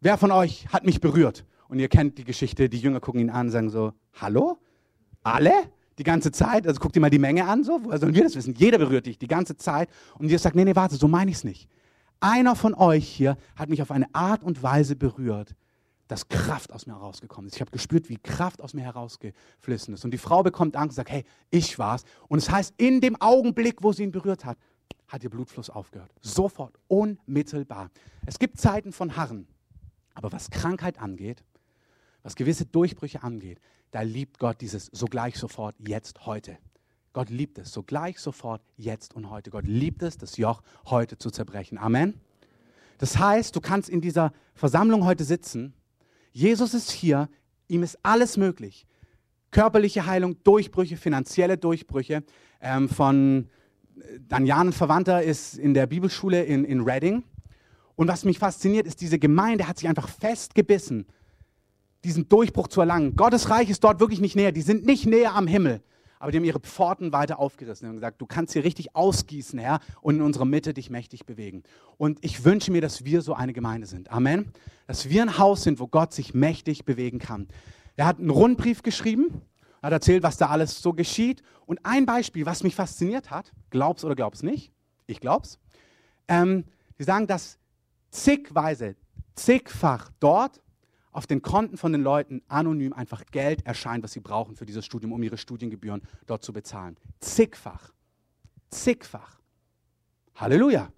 [0.00, 1.44] wer von euch hat mich berührt?
[1.68, 4.58] Und ihr kennt die Geschichte, die Jünger gucken ihn an und sagen so, hallo?
[5.22, 5.52] Alle?
[5.98, 6.66] Die ganze Zeit?
[6.66, 8.54] Also guckt ihr mal die Menge an, so, woher sollen wir das wissen?
[8.54, 9.90] Jeder berührt dich die ganze Zeit.
[10.18, 11.68] Und Jesus sagt, nee, nee, warte, so meine ich es nicht.
[12.20, 15.54] Einer von euch hier hat mich auf eine Art und Weise berührt,
[16.08, 17.54] dass Kraft aus mir herausgekommen ist.
[17.54, 20.04] Ich habe gespürt, wie Kraft aus mir herausgeflossen ist.
[20.04, 22.04] Und die Frau bekommt Angst und sagt, hey, ich war's.
[22.28, 24.58] Und es heißt, in dem Augenblick, wo sie ihn berührt hat,
[25.08, 26.10] hat ihr Blutfluss aufgehört.
[26.20, 27.90] Sofort, unmittelbar.
[28.26, 29.46] Es gibt Zeiten von Harren.
[30.14, 31.44] Aber was Krankheit angeht,
[32.22, 36.58] was gewisse Durchbrüche angeht, da liebt Gott dieses sogleich, sofort, jetzt, heute.
[37.12, 39.50] Gott liebt es, sogleich, sofort, jetzt und heute.
[39.50, 41.76] Gott liebt es, das Joch heute zu zerbrechen.
[41.76, 42.14] Amen.
[42.98, 45.74] Das heißt, du kannst in dieser Versammlung heute sitzen.
[46.32, 47.28] Jesus ist hier,
[47.66, 48.86] ihm ist alles möglich.
[49.50, 52.22] körperliche Heilung, Durchbrüche, finanzielle Durchbrüche.
[52.60, 53.48] Ähm, von
[53.96, 57.24] äh, Danjan, ein Verwandter, ist in der Bibelschule in, in Reading.
[57.96, 61.06] Und was mich fasziniert, ist, diese Gemeinde hat sich einfach festgebissen,
[62.04, 63.16] diesen Durchbruch zu erlangen.
[63.16, 64.52] Gottes Reich ist dort wirklich nicht näher.
[64.52, 65.82] Die sind nicht näher am Himmel.
[66.20, 69.80] Aber die haben ihre Pforten weiter aufgerissen und gesagt, du kannst hier richtig ausgießen, Herr,
[70.02, 71.62] und in unserer Mitte dich mächtig bewegen.
[71.96, 74.10] Und ich wünsche mir, dass wir so eine Gemeinde sind.
[74.12, 74.52] Amen.
[74.86, 77.48] Dass wir ein Haus sind, wo Gott sich mächtig bewegen kann.
[77.96, 79.40] Er hat einen Rundbrief geschrieben,
[79.82, 81.42] hat erzählt, was da alles so geschieht.
[81.64, 84.72] Und ein Beispiel, was mich fasziniert hat, glaub's oder glaub's nicht,
[85.06, 85.58] ich glaub's.
[86.28, 86.64] Ähm,
[86.98, 87.58] sie sagen, dass
[88.10, 88.94] zigweise,
[89.34, 90.60] zigfach dort
[91.12, 94.84] auf den Konten von den Leuten anonym einfach Geld erscheint, was sie brauchen für dieses
[94.84, 96.96] Studium, um ihre Studiengebühren dort zu bezahlen.
[97.20, 97.92] Zigfach.
[98.70, 99.40] Zigfach.
[100.36, 100.92] Halleluja.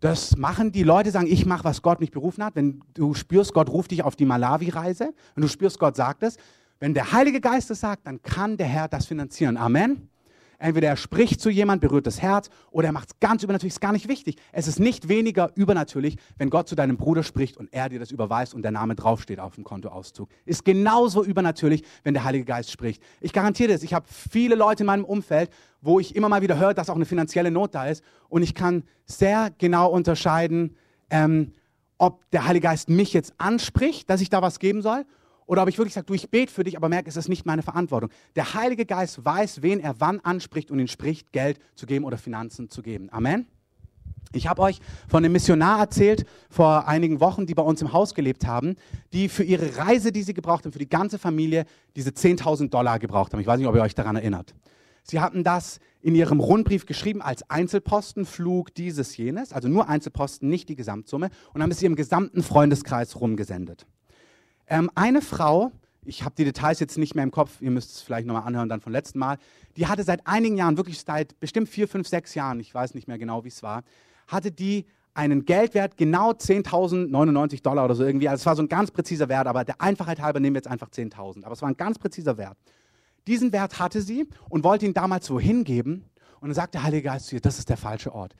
[0.00, 2.56] Das machen die Leute, sagen, ich mache, was Gott mich berufen hat.
[2.56, 6.38] Wenn du spürst, Gott ruft dich auf die Malawi-Reise, wenn du spürst, Gott sagt es,
[6.80, 9.56] wenn der Heilige Geist es sagt, dann kann der Herr das finanzieren.
[9.56, 10.08] Amen.
[10.62, 13.74] Entweder er spricht zu jemand, berührt das Herz, oder er macht es ganz übernatürlich.
[13.74, 14.36] Ist gar nicht wichtig.
[14.52, 18.12] Es ist nicht weniger übernatürlich, wenn Gott zu deinem Bruder spricht und er dir das
[18.12, 20.28] überweist und der Name draufsteht auf dem Kontoauszug.
[20.44, 23.02] Ist genauso übernatürlich, wenn der Heilige Geist spricht.
[23.20, 23.82] Ich garantiere das.
[23.82, 26.94] Ich habe viele Leute in meinem Umfeld, wo ich immer mal wieder höre, dass auch
[26.94, 28.04] eine finanzielle Not da ist.
[28.28, 30.76] Und ich kann sehr genau unterscheiden,
[31.10, 31.52] ähm,
[31.98, 35.04] ob der Heilige Geist mich jetzt anspricht, dass ich da was geben soll,
[35.52, 37.44] oder ob ich wirklich sage, du, ich bete für dich, aber merke, es ist nicht
[37.44, 38.08] meine Verantwortung.
[38.36, 42.16] Der Heilige Geist weiß, wen er wann anspricht und ihn spricht, Geld zu geben oder
[42.16, 43.10] Finanzen zu geben.
[43.12, 43.46] Amen.
[44.32, 48.14] Ich habe euch von einem Missionar erzählt vor einigen Wochen, die bei uns im Haus
[48.14, 48.76] gelebt haben,
[49.12, 52.98] die für ihre Reise, die sie gebraucht haben, für die ganze Familie, diese 10.000 Dollar
[52.98, 53.40] gebraucht haben.
[53.40, 54.54] Ich weiß nicht, ob ihr euch daran erinnert.
[55.02, 60.70] Sie hatten das in ihrem Rundbrief geschrieben als Einzelpostenflug dieses, jenes, also nur Einzelposten, nicht
[60.70, 63.86] die Gesamtsumme, und haben es ihrem gesamten Freundeskreis rumgesendet.
[64.66, 65.72] Ähm, eine Frau,
[66.04, 68.68] ich habe die Details jetzt nicht mehr im Kopf, ihr müsst es vielleicht nochmal anhören
[68.68, 69.38] dann vom letzten Mal,
[69.76, 73.08] die hatte seit einigen Jahren, wirklich seit bestimmt vier, fünf, sechs Jahren, ich weiß nicht
[73.08, 73.82] mehr genau, wie es war,
[74.26, 78.28] hatte die einen Geldwert genau 10.099 Dollar oder so irgendwie.
[78.28, 80.68] Also es war so ein ganz präziser Wert, aber der Einfachheit halber nehmen wir jetzt
[80.68, 81.44] einfach 10.000.
[81.44, 82.56] Aber es war ein ganz präziser Wert.
[83.26, 86.06] Diesen Wert hatte sie und wollte ihn damals so hingeben.
[86.40, 88.34] Und dann sagte der Heilige Geist zu ihr, das ist der falsche Ort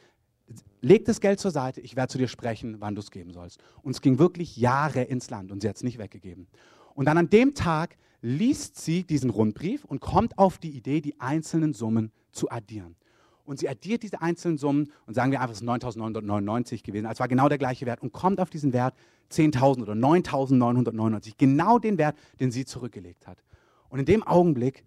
[0.80, 3.60] leg das Geld zur Seite, ich werde zu dir sprechen, wann du es geben sollst.
[3.82, 6.46] Und es ging wirklich Jahre ins Land und sie hat es nicht weggegeben.
[6.94, 11.20] Und dann an dem Tag liest sie diesen Rundbrief und kommt auf die Idee, die
[11.20, 12.96] einzelnen Summen zu addieren.
[13.44, 17.06] Und sie addiert diese einzelnen Summen und sagen wir einfach, es ist 9.999 gewesen.
[17.10, 18.94] Es war genau der gleiche Wert und kommt auf diesen Wert
[19.32, 21.32] 10.000 oder 9.999.
[21.38, 23.42] Genau den Wert, den sie zurückgelegt hat.
[23.88, 24.84] Und in dem Augenblick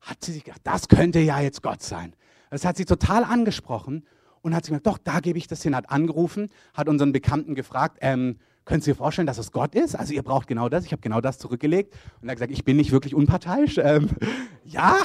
[0.00, 2.14] hat sie sich gedacht, das könnte ja jetzt Gott sein.
[2.50, 4.04] Das hat sie total angesprochen
[4.42, 7.54] und hat sich gesagt, doch, da gebe ich das hin, hat angerufen, hat unseren Bekannten
[7.54, 9.96] gefragt, ähm, können Sie sich vorstellen, dass es Gott ist?
[9.96, 11.94] Also ihr braucht genau das, ich habe genau das zurückgelegt.
[12.20, 13.78] Und er hat gesagt, ich bin nicht wirklich unparteiisch.
[13.78, 14.10] Ähm,
[14.64, 14.98] ja,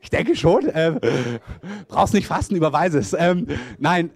[0.00, 0.68] ich denke schon.
[0.74, 0.98] Ähm,
[1.86, 3.14] brauchst nicht fasten, überweise es.
[3.16, 3.46] Ähm,
[3.78, 4.10] nein,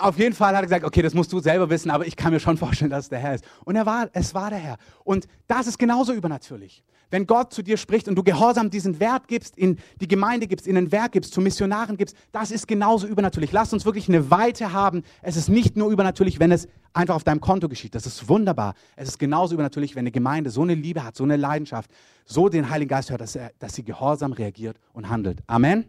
[0.00, 2.32] auf jeden Fall hat er gesagt, okay, das musst du selber wissen, aber ich kann
[2.32, 3.44] mir schon vorstellen, dass es der Herr ist.
[3.64, 4.76] Und er war, es war der Herr.
[5.04, 6.82] Und das ist genauso übernatürlich.
[7.10, 10.68] Wenn Gott zu dir spricht und du gehorsam diesen Wert gibst, in die Gemeinde gibst,
[10.68, 13.50] in ein Werk gibst, zu Missionaren gibst, das ist genauso übernatürlich.
[13.50, 15.02] Lass uns wirklich eine Weite haben.
[15.20, 17.96] Es ist nicht nur übernatürlich, wenn es einfach auf deinem Konto geschieht.
[17.96, 18.74] Das ist wunderbar.
[18.94, 21.90] Es ist genauso übernatürlich, wenn eine Gemeinde so eine Liebe hat, so eine Leidenschaft,
[22.24, 25.42] so den Heiligen Geist hört, dass, er, dass sie gehorsam reagiert und handelt.
[25.48, 25.86] Amen.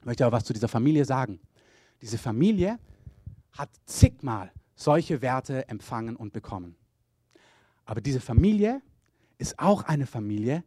[0.00, 1.40] Ich möchte aber was zu dieser Familie sagen.
[2.02, 2.78] Diese Familie
[3.56, 6.76] hat zigmal solche Werte empfangen und bekommen.
[7.84, 8.82] Aber diese Familie
[9.38, 10.64] ist auch eine Familie.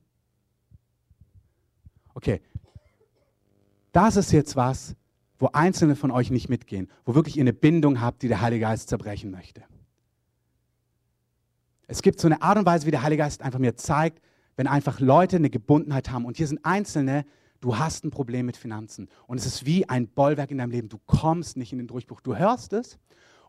[2.13, 2.41] Okay,
[3.91, 4.95] das ist jetzt was,
[5.37, 8.61] wo Einzelne von euch nicht mitgehen, wo wirklich ihr eine Bindung habt, die der Heilige
[8.61, 9.63] Geist zerbrechen möchte.
[11.87, 14.21] Es gibt so eine Art und Weise, wie der Heilige Geist einfach mir zeigt,
[14.55, 16.25] wenn einfach Leute eine Gebundenheit haben.
[16.25, 17.25] Und hier sind Einzelne,
[17.61, 19.09] du hast ein Problem mit Finanzen.
[19.27, 20.89] Und es ist wie ein Bollwerk in deinem Leben.
[20.89, 22.21] Du kommst nicht in den Durchbruch.
[22.21, 22.99] Du hörst es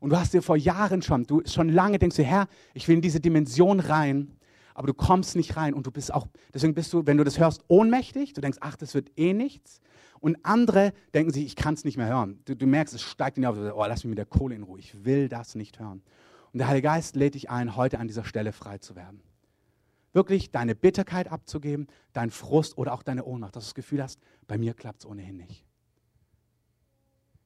[0.01, 2.97] und du hast dir vor Jahren schon, du schon lange denkst du, Herr, ich will
[2.97, 4.37] in diese Dimension rein,
[4.75, 7.39] aber du kommst nicht rein und du bist auch, deswegen bist du, wenn du das
[7.39, 8.33] hörst, ohnmächtig.
[8.33, 9.81] Du denkst, ach, das wird eh nichts.
[10.21, 12.41] Und andere denken sich, ich kann es nicht mehr hören.
[12.45, 14.63] Du, du, merkst, es steigt in dir auf, oh, lass mich mit der Kohle in
[14.63, 14.79] Ruhe.
[14.79, 16.03] Ich will das nicht hören.
[16.53, 19.23] Und der Heilige Geist lädt dich ein, heute an dieser Stelle frei zu werden.
[20.13, 24.19] Wirklich deine Bitterkeit abzugeben, dein Frust oder auch deine Ohnmacht, dass du das Gefühl hast,
[24.49, 25.65] bei mir klappt es ohnehin nicht.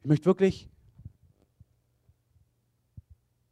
[0.01, 0.69] Ich möchte wirklich,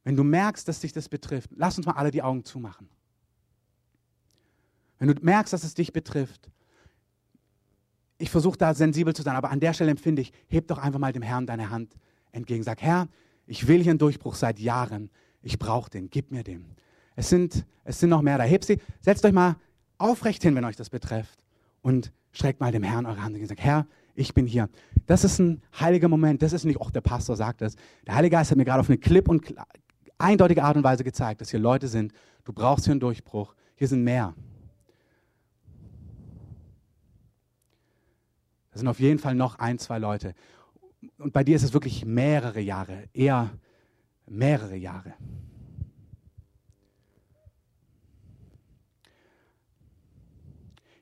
[0.05, 2.89] wenn du merkst, dass dich das betrifft, lass uns mal alle die Augen zumachen.
[4.99, 6.51] Wenn du merkst, dass es dich betrifft,
[8.19, 11.01] ich versuche da sensibel zu sein, aber an der Stelle empfinde ich, heb doch einfach
[11.01, 11.97] mal dem Herrn deine Hand
[12.31, 12.63] entgegen.
[12.63, 13.09] Sag, Herr,
[13.47, 15.11] ich will hier einen Durchbruch seit Jahren.
[15.43, 16.77] Ich brauche den, gib mir den.
[17.17, 18.45] Es sind, es sind noch mehr da.
[18.45, 19.57] Heb sie, setzt euch mal
[19.99, 21.39] aufrecht hin, wenn euch das betrifft.
[21.83, 24.69] Und streckt mal dem Herrn eure Hand und sagt, Herr, ich bin hier.
[25.07, 26.43] Das ist ein heiliger Moment.
[26.43, 27.77] Das ist nicht, auch der Pastor sagt das.
[28.07, 29.55] Der Heilige Geist hat mir gerade auf eine klipp und
[30.19, 32.13] eindeutige Art und Weise gezeigt, dass hier Leute sind.
[32.45, 33.55] Du brauchst hier einen Durchbruch.
[33.77, 34.35] Hier sind mehr.
[38.71, 40.35] Das sind auf jeden Fall noch ein, zwei Leute.
[41.19, 43.51] Und bei dir ist es wirklich mehrere Jahre, eher
[44.27, 45.15] mehrere Jahre.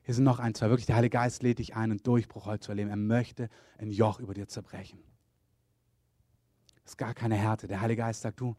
[0.03, 0.69] Hier sind noch ein, zwei.
[0.69, 2.89] Wirklich, der Heilige Geist lädt dich ein, einen Durchbruch heute zu erleben.
[2.89, 4.99] Er möchte ein Joch über dir zerbrechen.
[6.83, 7.67] Das ist gar keine Härte.
[7.67, 8.55] Der Heilige Geist sagt, du,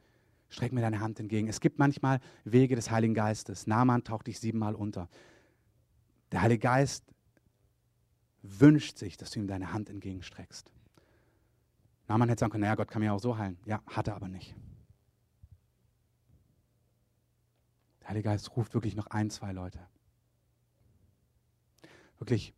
[0.49, 1.49] streck mir deine Hand entgegen.
[1.49, 3.67] Es gibt manchmal Wege des Heiligen Geistes.
[3.67, 5.09] Naaman taucht dich siebenmal unter.
[6.31, 7.05] Der Heilige Geist
[8.43, 10.71] wünscht sich, dass du ihm deine Hand entgegenstreckst.
[12.09, 13.59] Naaman hätte sagen können, naja, Gott kann mich auch so heilen.
[13.65, 14.55] Ja, hat er aber nicht.
[18.01, 19.81] Der Heilige Geist ruft wirklich noch ein, zwei Leute.
[22.23, 22.55] Wirklich,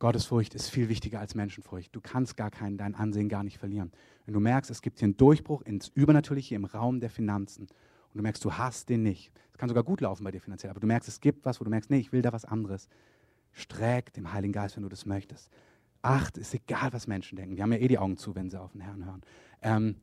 [0.00, 1.94] Gottesfurcht ist viel wichtiger als Menschenfurcht.
[1.94, 3.92] Du kannst gar kein, dein Ansehen gar nicht verlieren.
[4.24, 8.16] Wenn du merkst, es gibt hier einen Durchbruch ins Übernatürliche im Raum der Finanzen und
[8.16, 9.30] du merkst, du hast den nicht.
[9.52, 11.64] Es kann sogar gut laufen bei dir finanziell, aber du merkst, es gibt was, wo
[11.64, 12.88] du merkst, nee, ich will da was anderes.
[13.52, 15.48] Streck dem Heiligen Geist, wenn du das möchtest.
[16.02, 17.54] Acht, ist egal, was Menschen denken.
[17.54, 19.22] Die haben ja eh die Augen zu, wenn sie auf den Herrn hören.
[19.62, 19.94] Ähm,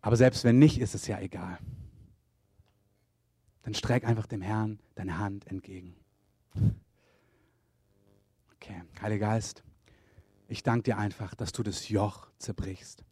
[0.00, 1.58] aber selbst wenn nicht, ist es ja egal.
[3.64, 5.96] Dann streck einfach dem Herrn deine Hand entgegen.
[8.62, 9.64] Okay, Heiliger Geist,
[10.46, 13.02] ich danke dir einfach, dass du das Joch zerbrichst.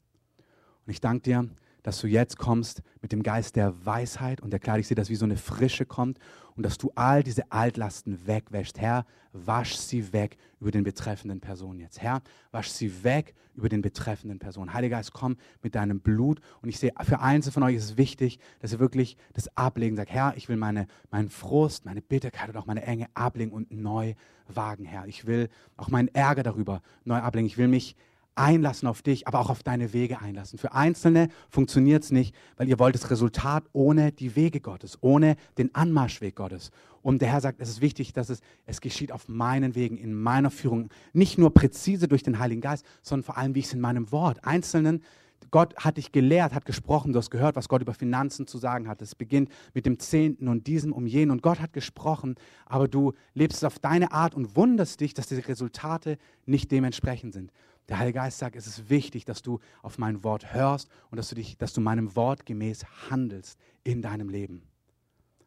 [0.87, 1.51] Und ich danke dir,
[1.83, 4.81] dass du jetzt kommst mit dem Geist der Weisheit und der Klarheit.
[4.81, 6.19] Ich sehe, dass wie so eine Frische kommt
[6.57, 8.79] und dass du all diese Altlasten wegwäschst.
[8.81, 12.03] Herr, wasch sie weg über den betreffenden Person jetzt.
[12.03, 14.73] Herr, wasch sie weg über den betreffenden Person.
[14.73, 16.41] Heiliger Geist, komm mit deinem Blut.
[16.63, 19.97] Und ich sehe, für einzelne von euch ist es wichtig, dass ihr wirklich das ablegen.
[19.97, 23.71] Sagt, Herr, ich will meine, meinen Frust, meine Bitterkeit und auch meine Enge ablegen und
[23.71, 24.15] neu
[24.49, 25.07] wagen, Herr.
[25.07, 27.47] Ich will auch meinen Ärger darüber neu ablegen.
[27.47, 27.97] Ich will mich
[28.35, 30.59] einlassen auf dich, aber auch auf deine Wege einlassen.
[30.59, 35.37] Für Einzelne funktioniert es nicht, weil ihr wollt das Resultat ohne die Wege Gottes, ohne
[35.59, 36.71] den Anmarschweg Gottes.
[37.03, 40.15] Und der Herr sagt, es ist wichtig, dass es, es geschieht auf meinen Wegen, in
[40.15, 40.91] meiner Führung.
[41.13, 44.13] Nicht nur präzise durch den Heiligen Geist, sondern vor allem, wie ich es in meinem
[44.13, 44.45] Wort.
[44.45, 45.03] Einzelnen,
[45.51, 48.89] Gott hat dich gelehrt, hat gesprochen, du hast gehört, was Gott über Finanzen zu sagen
[48.89, 49.03] hat.
[49.03, 51.31] Es beginnt mit dem Zehnten und diesem um jenen.
[51.31, 55.27] Und Gott hat gesprochen, aber du lebst es auf deine Art und wunderst dich, dass
[55.27, 57.53] die Resultate nicht dementsprechend sind.
[57.89, 61.29] Der Heilige Geist sagt, es ist wichtig, dass du auf mein Wort hörst und dass
[61.29, 64.63] du, dich, dass du meinem Wort gemäß handelst in deinem Leben.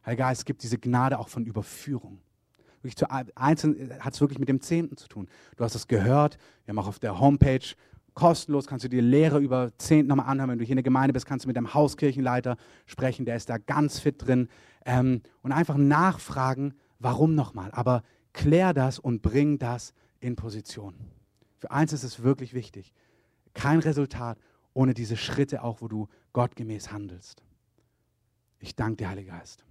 [0.04, 2.20] Heiliger Geist gibt diese Gnade auch von Überführung.
[2.82, 5.28] Wirklich zu einzeln äh, hat es wirklich mit dem Zehnten zu tun.
[5.56, 7.64] Du hast es gehört, wir haben auch auf der Homepage
[8.12, 10.50] kostenlos, kannst du dir Lehre über Zehnten nochmal anhören.
[10.50, 13.48] Wenn du hier in der Gemeinde bist, kannst du mit deinem Hauskirchenleiter sprechen, der ist
[13.48, 14.48] da ganz fit drin.
[14.84, 17.70] Ähm, und einfach nachfragen, warum nochmal.
[17.72, 18.02] Aber
[18.34, 20.94] klär das und bring das in Position.
[21.64, 22.92] Für eins ist es wirklich wichtig.
[23.54, 24.38] Kein Resultat
[24.74, 27.42] ohne diese Schritte auch, wo du gottgemäß handelst.
[28.58, 29.64] Ich danke dir, Heiliger Geist.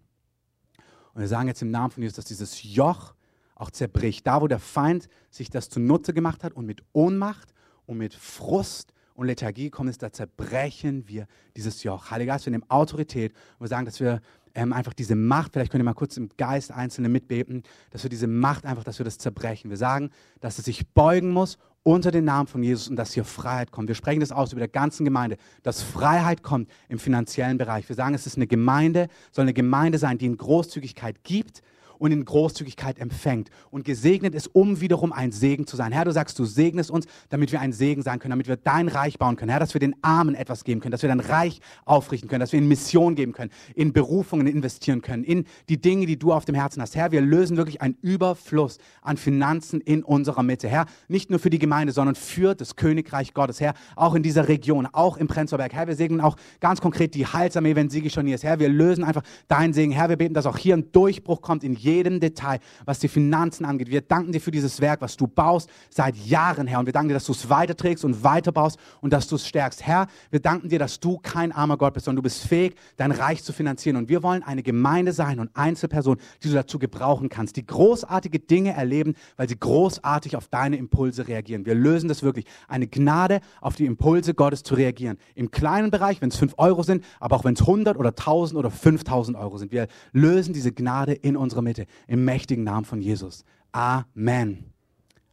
[1.13, 3.13] Und wir sagen jetzt im Namen von Jesus, dass dieses Joch
[3.53, 4.25] auch zerbricht.
[4.25, 7.53] Da, wo der Feind sich das zunutze gemacht hat und mit Ohnmacht
[7.85, 12.09] und mit Frust und Lethargie kommt ist, da zerbrechen wir dieses Joch.
[12.09, 14.19] Heiliger Geist, wir nehmen Autorität und wir sagen, dass wir
[14.55, 18.09] ähm, einfach diese Macht, vielleicht könnt ihr mal kurz im Geist Einzelne mitbeten, dass wir
[18.09, 19.69] diese Macht einfach, dass wir das zerbrechen.
[19.69, 20.09] Wir sagen,
[20.41, 23.89] dass es sich beugen muss unter den Namen von Jesus und dass hier Freiheit kommt.
[23.89, 27.87] Wir sprechen das aus über der ganzen Gemeinde, dass Freiheit kommt im finanziellen Bereich.
[27.89, 31.61] Wir sagen, es ist eine Gemeinde, soll eine Gemeinde sein, die in Großzügigkeit gibt,
[32.03, 33.49] und in Großzügigkeit empfängt.
[33.71, 35.93] Und gesegnet ist, um wiederum ein Segen zu sein.
[35.93, 38.89] Herr, du sagst, du segnest uns, damit wir ein Segen sein können, damit wir dein
[38.89, 39.49] Reich bauen können.
[39.49, 42.51] Herr, dass wir den Armen etwas geben können, dass wir dein Reich aufrichten können, dass
[42.51, 46.43] wir in Mission geben können, in Berufungen investieren können, in die Dinge, die du auf
[46.43, 46.93] dem Herzen hast.
[46.97, 50.67] Herr, wir lösen wirklich einen Überfluss an Finanzen in unserer Mitte.
[50.67, 53.61] Herr, nicht nur für die Gemeinde, sondern für das Königreich Gottes.
[53.61, 55.71] Herr, auch in dieser Region, auch im Prenzlauberg.
[55.71, 58.43] Herr, wir segnen auch ganz konkret die Heilsarmee, wenn sie schon hier ist.
[58.43, 59.93] Herr, wir lösen einfach deinen Segen.
[59.93, 63.07] Herr, wir beten, dass auch hier ein Durchbruch kommt in jedem jedem Detail, was die
[63.07, 63.89] Finanzen angeht.
[63.89, 66.79] Wir danken dir für dieses Werk, was du baust seit Jahren, Herr.
[66.79, 69.85] Und wir danken dir, dass du es weiterträgst und weiterbaust und dass du es stärkst.
[69.85, 73.11] Herr, wir danken dir, dass du kein armer Gott bist, sondern du bist fähig, dein
[73.11, 73.97] Reich zu finanzieren.
[73.97, 78.39] Und wir wollen eine Gemeinde sein und Einzelpersonen, die du dazu gebrauchen kannst, die großartige
[78.39, 81.65] Dinge erleben, weil sie großartig auf deine Impulse reagieren.
[81.65, 82.45] Wir lösen das wirklich.
[82.67, 85.17] Eine Gnade, auf die Impulse Gottes zu reagieren.
[85.35, 88.57] Im kleinen Bereich, wenn es 5 Euro sind, aber auch wenn es 100 oder 1000
[88.57, 89.71] oder 5000 Euro sind.
[89.71, 91.72] Wir lösen diese Gnade in unserer Mitte.
[91.73, 93.43] Gebete im mächtigen Namen von Jesus.
[93.71, 94.71] Amen.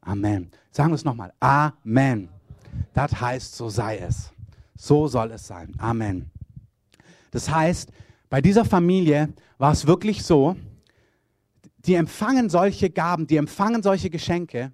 [0.01, 0.51] Amen.
[0.71, 1.33] Sagen wir es nochmal.
[1.41, 2.29] Amen.
[2.95, 4.33] Das heißt, so sei es.
[4.77, 5.75] So soll es sein.
[5.79, 6.31] Amen.
[7.31, 7.91] Das heißt,
[8.31, 10.57] bei dieser Familie war es wirklich so,
[11.85, 14.73] die empfangen solche Gaben, die empfangen solche Geschenke,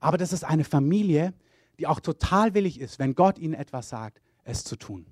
[0.00, 1.34] aber das ist eine Familie,
[1.78, 5.06] die auch total willig ist, wenn Gott ihnen etwas sagt, es zu tun.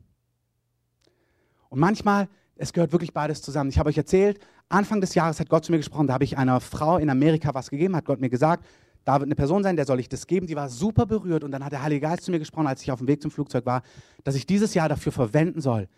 [1.69, 3.71] Und manchmal, es gehört wirklich beides zusammen.
[3.71, 4.39] Ich habe euch erzählt,
[4.73, 7.55] Anfang des Jahres hat Gott zu mir gesprochen, da habe ich einer Frau in Amerika
[7.55, 8.65] was gegeben, hat Gott mir gesagt,
[9.05, 10.47] da wird eine Person sein, der soll ich das geben.
[10.47, 12.93] Die war super berührt und dann hat der Heilige Geist zu mir gesprochen, als ich
[12.93, 13.83] auf dem Weg zum Flugzeug war,
[14.25, 15.89] dass ich dieses Jahr dafür verwenden soll,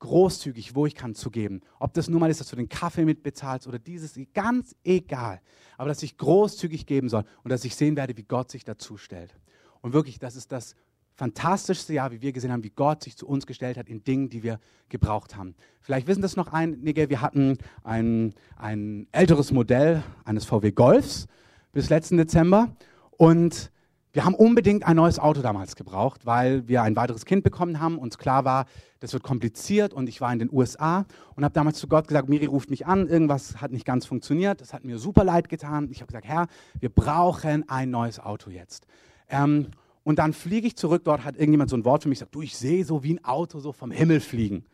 [0.00, 1.60] großzügig, wo ich kann, zu geben.
[1.78, 5.40] Ob das nur mal ist, dass du den Kaffee mitbezahlst oder dieses, ganz egal.
[5.76, 8.96] Aber dass ich großzügig geben soll und dass ich sehen werde, wie Gott sich dazu
[8.96, 9.34] stellt.
[9.80, 10.74] Und wirklich, das ist das
[11.18, 14.30] fantastischste Jahr, wie wir gesehen haben, wie Gott sich zu uns gestellt hat in Dingen,
[14.30, 15.56] die wir gebraucht haben.
[15.80, 21.26] Vielleicht wissen das noch einige, wir hatten ein, ein älteres Modell eines VW Golfs
[21.72, 22.68] bis letzten Dezember.
[23.16, 23.72] Und
[24.12, 27.98] wir haben unbedingt ein neues Auto damals gebraucht, weil wir ein weiteres Kind bekommen haben.
[27.98, 28.66] Uns klar war,
[29.00, 31.04] das wird kompliziert und ich war in den USA
[31.34, 34.60] und habe damals zu Gott gesagt, Miri ruft mich an, irgendwas hat nicht ganz funktioniert,
[34.60, 35.88] das hat mir super leid getan.
[35.90, 36.46] Ich habe gesagt, Herr,
[36.78, 38.86] wir brauchen ein neues Auto jetzt.
[39.28, 39.66] Ähm,
[40.08, 42.40] und dann fliege ich zurück, dort hat irgendjemand so ein Wort für mich gesagt, du,
[42.40, 44.64] ich sehe so wie ein Auto so vom Himmel fliegen.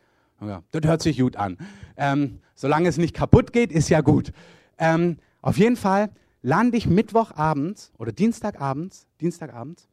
[0.40, 1.58] Ja, das hört sich gut an.
[1.96, 4.32] Ähm, solange es nicht kaputt geht, ist ja gut.
[4.78, 6.10] Ähm, auf jeden Fall
[6.42, 9.88] lande ich Mittwochabends oder Dienstagabends, Dienstagabends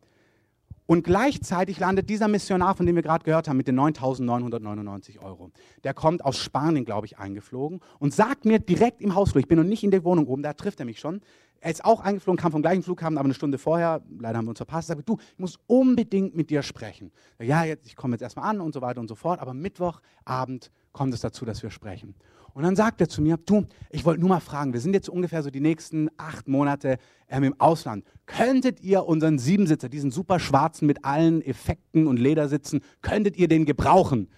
[0.85, 5.49] und gleichzeitig landet dieser Missionar, von dem wir gerade gehört haben, mit den 9.999 Euro.
[5.83, 9.57] Der kommt aus Spanien, glaube ich, eingeflogen und sagt mir direkt im Hausflur, ich bin
[9.57, 11.21] noch nicht in der Wohnung oben, da trifft er mich schon.
[11.63, 14.49] Er ist auch eingeflogen, kam vom gleichen Flughafen, aber eine Stunde vorher, leider haben wir
[14.49, 17.11] uns verpasst, sagt, du, ich muss unbedingt mit dir sprechen.
[17.39, 20.71] Ja, jetzt, ich komme jetzt erstmal an und so weiter und so fort, aber Mittwochabend
[20.91, 22.15] kommt es dazu, dass wir sprechen.
[22.53, 25.07] Und dann sagt er zu mir, du, ich wollte nur mal fragen, wir sind jetzt
[25.07, 26.97] ungefähr so die nächsten acht Monate
[27.29, 28.05] ähm, im Ausland.
[28.25, 33.65] Könntet ihr unseren Siebensitzer, diesen super schwarzen mit allen Effekten und Ledersitzen, könntet ihr den
[33.65, 34.29] gebrauchen?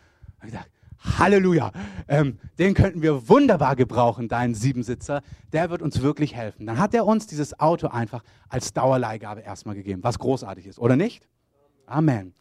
[0.42, 0.70] ich gesagt,
[1.04, 1.72] Halleluja,
[2.08, 5.22] ähm, den könnten wir wunderbar gebrauchen, deinen Siebensitzer.
[5.52, 6.66] Der wird uns wirklich helfen.
[6.66, 10.96] Dann hat er uns dieses Auto einfach als Dauerleihgabe erstmal gegeben, was großartig ist, oder
[10.96, 11.28] nicht?
[11.86, 12.34] Amen.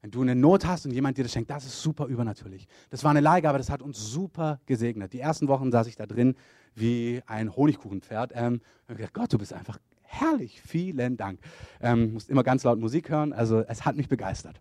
[0.00, 2.68] Wenn du eine Not hast und jemand dir das schenkt, das ist super übernatürlich.
[2.90, 5.12] Das war eine Leihgabe, das hat uns super gesegnet.
[5.12, 6.36] Die ersten Wochen saß ich da drin
[6.74, 8.32] wie ein Honigkuchenpferd.
[8.34, 10.60] Ähm, und gedacht, Gott, du bist einfach herrlich.
[10.62, 11.40] Vielen Dank.
[11.80, 13.32] Ähm, musst immer ganz laut Musik hören.
[13.32, 14.60] Also es hat mich begeistert.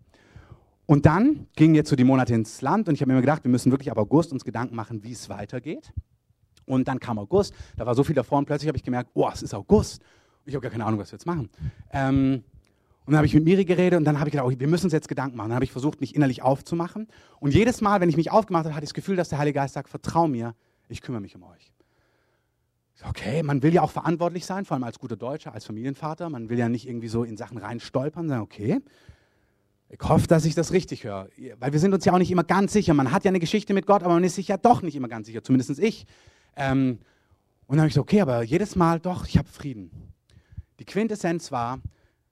[0.88, 3.52] Und dann gingen jetzt so die Monate ins Land und ich habe mir gedacht, wir
[3.52, 5.94] müssen wirklich ab August uns Gedanken machen, wie es weitergeht.
[6.66, 9.30] Und dann kam August, da war so viel davor und plötzlich habe ich gemerkt, oh,
[9.32, 10.02] es ist August.
[10.46, 11.50] Ich habe gar keine Ahnung, was wir jetzt machen.
[11.92, 12.44] Ähm,
[13.06, 14.86] und dann habe ich mit Miri geredet und dann habe ich gedacht, okay, wir müssen
[14.86, 15.50] uns jetzt Gedanken machen.
[15.50, 17.08] Dann habe ich versucht, mich innerlich aufzumachen.
[17.42, 19.60] Und jedes Mal, wenn ich mich aufgemacht habe, hatte ich das Gefühl, dass der Heilige
[19.60, 20.56] Geist sagt, vertrau mir,
[20.88, 21.74] ich kümmere mich um euch.
[23.10, 26.30] Okay, man will ja auch verantwortlich sein, vor allem als guter Deutscher, als Familienvater.
[26.30, 28.82] Man will ja nicht irgendwie so in Sachen reinstolpern, sagen, okay,
[29.90, 31.30] ich hoffe, dass ich das richtig höre.
[31.60, 32.94] Weil wir sind uns ja auch nicht immer ganz sicher.
[32.94, 35.08] Man hat ja eine Geschichte mit Gott, aber man ist sich ja doch nicht immer
[35.08, 36.06] ganz sicher, zumindest ich.
[36.56, 37.00] Ähm,
[37.68, 39.92] und dann habe ich so, okay, aber jedes Mal doch, ich habe Frieden.
[40.80, 41.80] Die Quintessenz war,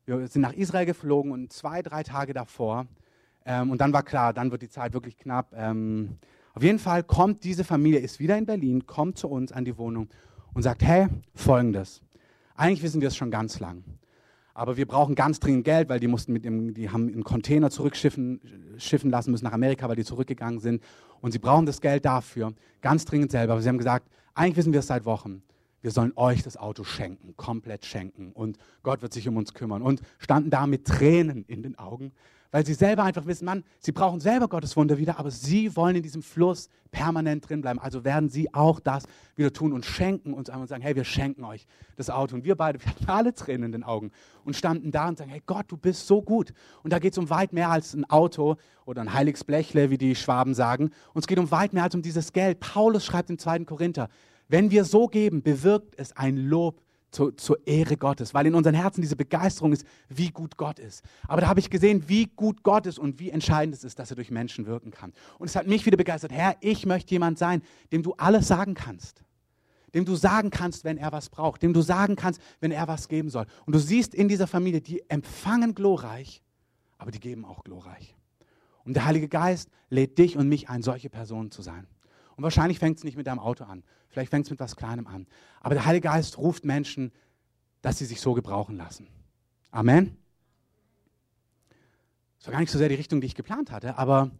[0.06, 2.88] wir sind nach Israel geflogen und zwei, drei Tage davor,
[3.46, 5.54] ähm, und dann war klar, dann wird die Zeit wirklich knapp.
[5.56, 6.18] Ähm,
[6.54, 9.78] auf jeden Fall kommt diese Familie, ist wieder in Berlin, kommt zu uns an die
[9.78, 10.10] Wohnung
[10.54, 12.02] und sagt, hey, folgendes.
[12.56, 13.84] Eigentlich wissen wir es schon ganz lang.
[14.56, 17.70] Aber wir brauchen ganz dringend Geld, weil die mussten mit dem, die haben einen Container
[17.70, 18.42] zurückschiffen
[18.78, 20.82] schiffen lassen müssen nach Amerika, weil die zurückgegangen sind.
[21.22, 23.54] Und sie brauchen das Geld dafür, ganz dringend selber.
[23.54, 25.44] Aber sie haben gesagt, eigentlich wissen wir es seit Wochen
[25.86, 29.84] wir sollen euch das Auto schenken, komplett schenken und Gott wird sich um uns kümmern.
[29.84, 32.12] Und standen da mit Tränen in den Augen,
[32.56, 35.98] weil sie selber einfach wissen, Mann, sie brauchen selber Gottes Wunder wieder, aber sie wollen
[35.98, 37.80] in diesem Fluss permanent drin bleiben.
[37.80, 39.04] Also werden sie auch das
[39.36, 42.34] wieder tun und schenken uns einmal und sagen, hey, wir schenken euch das Auto.
[42.34, 44.10] Und wir beide, wir hatten alle Tränen in den Augen
[44.46, 46.54] und standen da und sagen, hey Gott, du bist so gut.
[46.82, 49.98] Und da geht es um weit mehr als ein Auto oder ein heiliges Blechle, wie
[49.98, 50.92] die Schwaben sagen.
[51.14, 52.62] Und es geht um weit mehr als um dieses Geld.
[52.62, 53.66] Paulus schreibt im 2.
[53.66, 54.08] Korinther,
[54.48, 56.80] wenn wir so geben, bewirkt es ein Lob
[57.12, 61.04] zu, zur Ehre Gottes, weil in unseren Herzen diese Begeisterung ist, wie gut Gott ist.
[61.28, 64.10] Aber da habe ich gesehen, wie gut Gott ist und wie entscheidend es ist, dass
[64.10, 65.14] er durch Menschen wirken kann.
[65.40, 68.74] Und es hat mich wieder begeistert, Herr, ich möchte jemand sein, dem du alles sagen
[68.74, 69.24] kannst.
[69.94, 71.62] Dem du sagen kannst, wenn er was braucht.
[71.62, 73.46] Dem du sagen kannst, wenn er was geben soll.
[73.66, 76.44] Und du siehst in dieser Familie, die empfangen glorreich,
[76.98, 78.16] aber die geben auch glorreich.
[78.84, 81.88] Und der Heilige Geist lädt dich und mich ein, solche Personen zu sein.
[82.36, 83.84] Und wahrscheinlich fängt es nicht mit deinem Auto an.
[84.10, 85.28] Vielleicht fängt es mit etwas Kleinem an.
[85.62, 87.12] Aber der Heilige Geist ruft Menschen,
[87.82, 89.08] dass sie sich so gebrauchen lassen.
[89.72, 90.18] Amen.
[92.38, 94.32] Das war gar nicht so sehr die Richtung, die ich geplant hatte, aber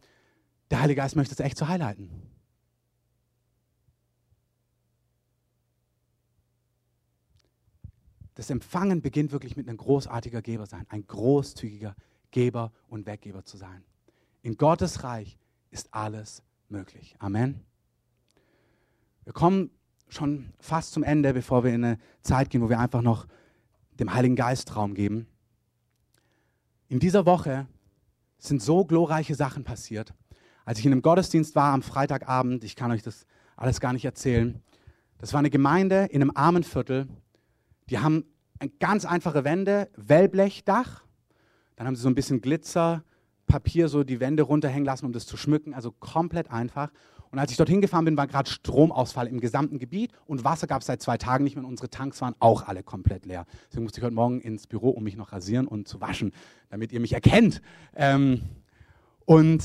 [0.70, 2.10] der Heilige Geist möchte es echt so highlighten.
[8.34, 11.96] Das Empfangen beginnt wirklich mit einem großartiger Geber sein, ein großzügiger
[12.30, 13.82] Geber und Weggeber zu sein.
[14.42, 15.38] In Gottes Reich
[15.70, 17.16] ist alles möglich.
[17.18, 17.64] Amen.
[19.26, 19.72] Wir kommen
[20.08, 23.26] schon fast zum Ende, bevor wir in eine Zeit gehen, wo wir einfach noch
[23.98, 25.26] dem Heiligen Geist Raum geben.
[26.86, 27.66] In dieser Woche
[28.38, 30.14] sind so glorreiche Sachen passiert.
[30.64, 34.04] Als ich in einem Gottesdienst war am Freitagabend, ich kann euch das alles gar nicht
[34.04, 34.62] erzählen,
[35.18, 37.08] das war eine Gemeinde in einem armen Viertel.
[37.90, 38.26] Die haben
[38.78, 41.02] ganz einfache Wände, Wellblechdach.
[41.74, 45.36] Dann haben sie so ein bisschen Glitzerpapier, so die Wände runterhängen lassen, um das zu
[45.36, 45.74] schmücken.
[45.74, 46.92] Also komplett einfach.
[47.36, 50.80] Und als ich dorthin gefahren bin, war gerade Stromausfall im gesamten Gebiet und Wasser gab
[50.80, 53.44] es seit zwei Tagen nicht mehr und unsere Tanks waren auch alle komplett leer.
[53.68, 56.32] Deswegen musste ich heute Morgen ins Büro, um mich noch rasieren und zu waschen,
[56.70, 57.60] damit ihr mich erkennt.
[57.94, 58.40] Ähm,
[59.26, 59.62] und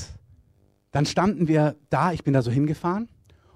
[0.90, 3.08] dann standen wir da, ich bin da so hingefahren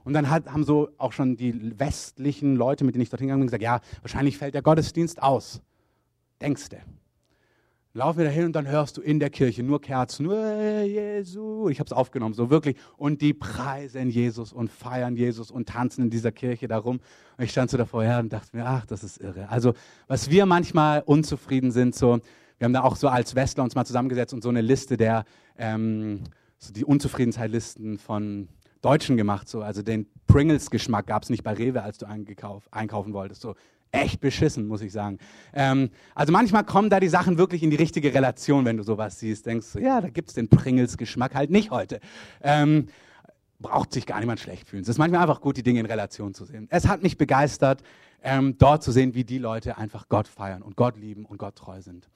[0.03, 3.43] und dann hat, haben so auch schon die westlichen Leute, mit denen ich dorthin gegangen
[3.43, 5.61] bin, gesagt, ja, wahrscheinlich fällt der Gottesdienst aus.
[6.41, 6.79] Denkst du?
[7.97, 11.71] Laufen wir da hin und dann hörst du in der Kirche nur Kerzen, nur Jesus.
[11.71, 12.77] Ich habe es aufgenommen, so wirklich.
[12.99, 17.01] Und die preisen Jesus und feiern Jesus und tanzen in dieser Kirche darum.
[17.39, 19.49] Und ich stand so davor her und dachte mir, ach, das ist irre.
[19.49, 19.73] Also,
[20.09, 22.21] was wir manchmal unzufrieden sind, so,
[22.59, 25.25] wir haben da auch so als Westler uns mal zusammengesetzt und so eine Liste der,
[25.57, 26.25] ähm,
[26.59, 28.49] so die Unzufriedenheitslisten von
[28.83, 29.49] Deutschen gemacht.
[29.49, 29.63] So.
[29.63, 33.41] Also den Pringles-Geschmack gab es nicht bei Rewe, als du einkaufen wolltest.
[33.41, 33.55] So
[33.93, 35.19] echt beschissen, muss ich sagen.
[35.53, 39.19] Ähm, also manchmal kommen da die Sachen wirklich in die richtige Relation, wenn du sowas
[39.19, 39.47] siehst.
[39.47, 42.01] Denkst du, ja, da gibt es den Pringles-Geschmack halt nicht heute.
[42.43, 42.89] Ähm,
[43.59, 44.83] braucht sich gar niemand schlecht fühlen.
[44.83, 46.69] Es ist manchmal einfach gut, die Dinge in Relation zu sehen.
[46.71, 47.83] Es hat mich begeistert,
[48.23, 51.57] ähm, dort zu sehen, wie die Leute einfach Gott feiern und Gott lieben und Gott
[51.57, 52.09] treu sind.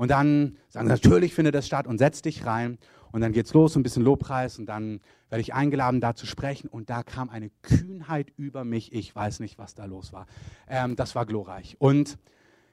[0.00, 2.78] Und dann sagen sie, natürlich findet das statt und setz dich rein.
[3.12, 6.68] Und dann geht's los, ein bisschen Lobpreis und dann werde ich eingeladen, da zu sprechen.
[6.68, 8.94] Und da kam eine Kühnheit über mich.
[8.94, 10.26] Ich weiß nicht, was da los war.
[10.66, 11.76] Ähm, das war glorreich.
[11.80, 12.16] Und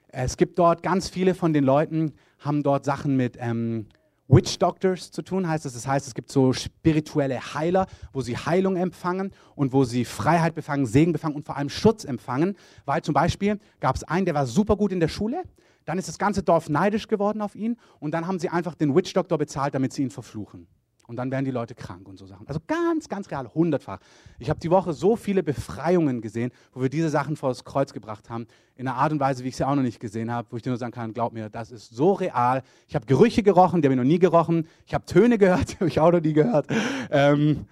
[0.08, 3.88] es gibt dort ganz viele von den Leuten, haben dort Sachen mit ähm,
[4.28, 5.74] Witch Doctors zu tun, heißt es.
[5.74, 10.54] Das heißt, es gibt so spirituelle Heiler, wo sie Heilung empfangen und wo sie Freiheit
[10.54, 12.56] befangen, Segen befangen und vor allem Schutz empfangen.
[12.86, 15.42] Weil zum Beispiel gab es einen, der war super gut in der Schule,
[15.88, 18.94] dann ist das ganze Dorf neidisch geworden auf ihn und dann haben sie einfach den
[18.94, 20.66] Witch Doctor bezahlt, damit sie ihn verfluchen.
[21.06, 22.46] Und dann werden die Leute krank und so Sachen.
[22.46, 23.98] Also ganz, ganz real, hundertfach.
[24.38, 27.94] Ich habe die Woche so viele Befreiungen gesehen, wo wir diese Sachen vor das Kreuz
[27.94, 30.48] gebracht haben, in einer Art und Weise, wie ich sie auch noch nicht gesehen habe,
[30.50, 32.62] wo ich dir nur sagen kann, glaub mir, das ist so real.
[32.86, 34.68] Ich habe Gerüche gerochen, die habe ich noch nie gerochen.
[34.84, 36.66] Ich habe Töne gehört, die habe ich auch noch nie gehört.
[37.10, 37.64] Ähm,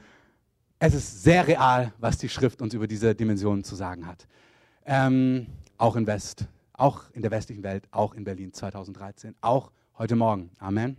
[0.78, 4.26] es ist sehr real, was die Schrift uns über diese Dimensionen zu sagen hat.
[4.86, 6.46] Ähm, auch in West,
[6.76, 10.50] auch in der westlichen Welt, auch in Berlin 2013, auch heute Morgen.
[10.58, 10.98] Amen.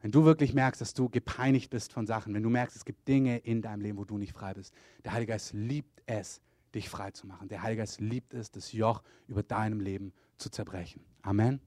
[0.00, 3.08] Wenn du wirklich merkst, dass du gepeinigt bist von Sachen, wenn du merkst, es gibt
[3.08, 4.74] Dinge in deinem Leben, wo du nicht frei bist,
[5.04, 6.40] der Heilige Geist liebt es,
[6.74, 7.48] dich frei zu machen.
[7.48, 11.02] Der Heilige Geist liebt es, das Joch über deinem Leben zu zerbrechen.
[11.22, 11.60] Amen.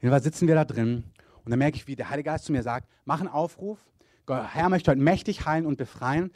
[0.00, 1.04] Jedenfalls sitzen wir da drin
[1.44, 3.78] und dann merke ich, wie der Heilige Geist zu mir sagt, mach einen Aufruf.
[4.26, 6.30] Herr möchte heute mächtig heilen und befreien,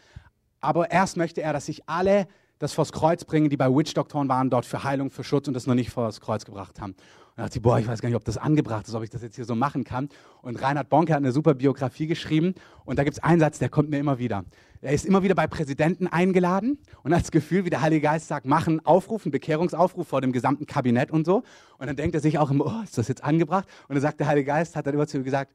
[0.60, 2.26] aber erst möchte er, dass sich alle
[2.64, 5.66] das vors Kreuz bringen, die bei Witch-Doktoren waren, dort für Heilung, für Schutz und das
[5.66, 6.92] noch nicht vors Kreuz gebracht haben.
[6.92, 9.10] Und da dachte ich, boah, ich weiß gar nicht, ob das angebracht ist, ob ich
[9.10, 10.08] das jetzt hier so machen kann.
[10.40, 12.54] Und Reinhard Bonke hat eine super Biografie geschrieben
[12.84, 14.44] und da gibt es einen Satz, der kommt mir immer wieder.
[14.80, 18.28] Er ist immer wieder bei Präsidenten eingeladen und hat das Gefühl, wie der Heilige Geist
[18.28, 21.42] sagt, machen Aufruf, einen Bekehrungsaufruf vor dem gesamten Kabinett und so.
[21.78, 23.68] Und dann denkt er sich auch immer, oh, ist das jetzt angebracht?
[23.88, 25.52] Und dann sagt der Heilige Geist, hat dann immer zu ihm gesagt,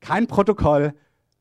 [0.00, 0.94] kein Protokoll,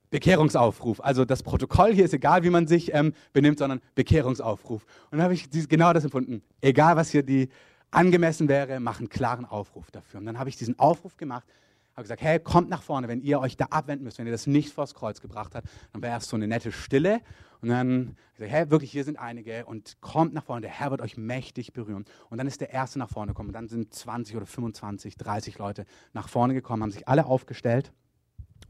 [0.09, 1.01] Bekehrungsaufruf.
[1.03, 4.83] Also das Protokoll hier ist egal, wie man sich ähm, benimmt, sondern Bekehrungsaufruf.
[5.11, 6.41] Und dann habe ich genau das empfunden.
[6.61, 7.49] Egal, was hier die
[7.91, 10.19] angemessen wäre, mach einen klaren Aufruf dafür.
[10.19, 11.45] Und dann habe ich diesen Aufruf gemacht,
[11.93, 14.47] habe gesagt, hey, kommt nach vorne, wenn ihr euch da abwenden müsst, wenn ihr das
[14.47, 15.67] nicht vors Kreuz gebracht habt.
[15.91, 17.19] Dann wäre erst so eine nette Stille.
[17.61, 21.01] Und dann gesagt, hey, wirklich, hier sind einige und kommt nach vorne, der Herr wird
[21.01, 22.05] euch mächtig berühren.
[22.29, 23.49] Und dann ist der Erste nach vorne gekommen.
[23.49, 27.91] Und dann sind 20 oder 25, 30 Leute nach vorne gekommen, haben sich alle aufgestellt.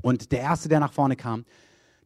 [0.01, 1.45] Und der Erste, der nach vorne kam,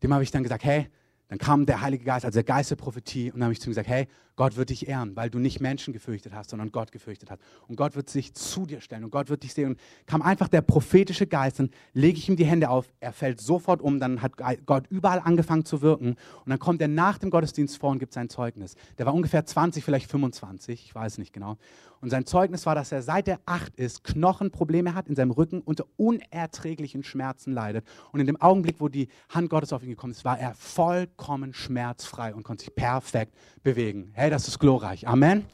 [0.02, 0.88] dem habe ich dann gesagt, hey,
[1.30, 3.70] dann kam der Heilige Geist, also der Geist der Prophetie, und dann habe ich zu
[3.70, 6.92] ihm gesagt, hey, Gott wird dich ehren, weil du nicht Menschen gefürchtet hast, sondern Gott
[6.92, 7.40] gefürchtet hast.
[7.68, 9.70] Und Gott wird sich zu dir stellen und Gott wird dich sehen.
[9.70, 13.42] Und kam einfach der prophetische Geist, dann lege ich ihm die Hände auf, er fällt
[13.42, 14.34] sofort um, dann hat
[14.66, 16.16] Gott überall angefangen zu wirken.
[16.46, 18.76] Und dann kommt er nach dem Gottesdienst vor und gibt sein Zeugnis.
[18.98, 21.58] Der war ungefähr 20, vielleicht 25, ich weiß nicht genau.
[22.04, 25.62] Und sein Zeugnis war, dass er seit er acht ist, Knochenprobleme hat in seinem Rücken,
[25.62, 27.86] unter unerträglichen Schmerzen leidet.
[28.12, 31.54] Und in dem Augenblick, wo die Hand Gottes auf ihn gekommen ist, war er vollkommen
[31.54, 34.12] schmerzfrei und konnte sich perfekt bewegen.
[34.24, 35.06] Hey, das ist glorreich.
[35.06, 35.46] Amen.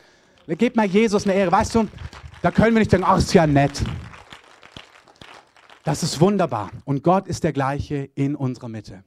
[0.46, 1.52] Gebt mal Jesus eine Ehre.
[1.52, 1.88] Weißt du,
[2.44, 3.84] da können wir nicht denken, ach, ist ja nett.
[5.84, 6.70] Das ist wunderbar.
[6.86, 9.04] Und Gott ist der gleiche in unserer Mitte.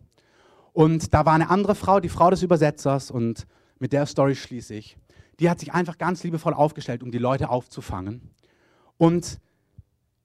[0.72, 3.46] Und da war eine andere Frau, die Frau des Übersetzers, und
[3.78, 4.96] mit der Story schließe ich
[5.38, 8.32] die hat sich einfach ganz liebevoll aufgestellt, um die Leute aufzufangen.
[8.98, 9.38] Und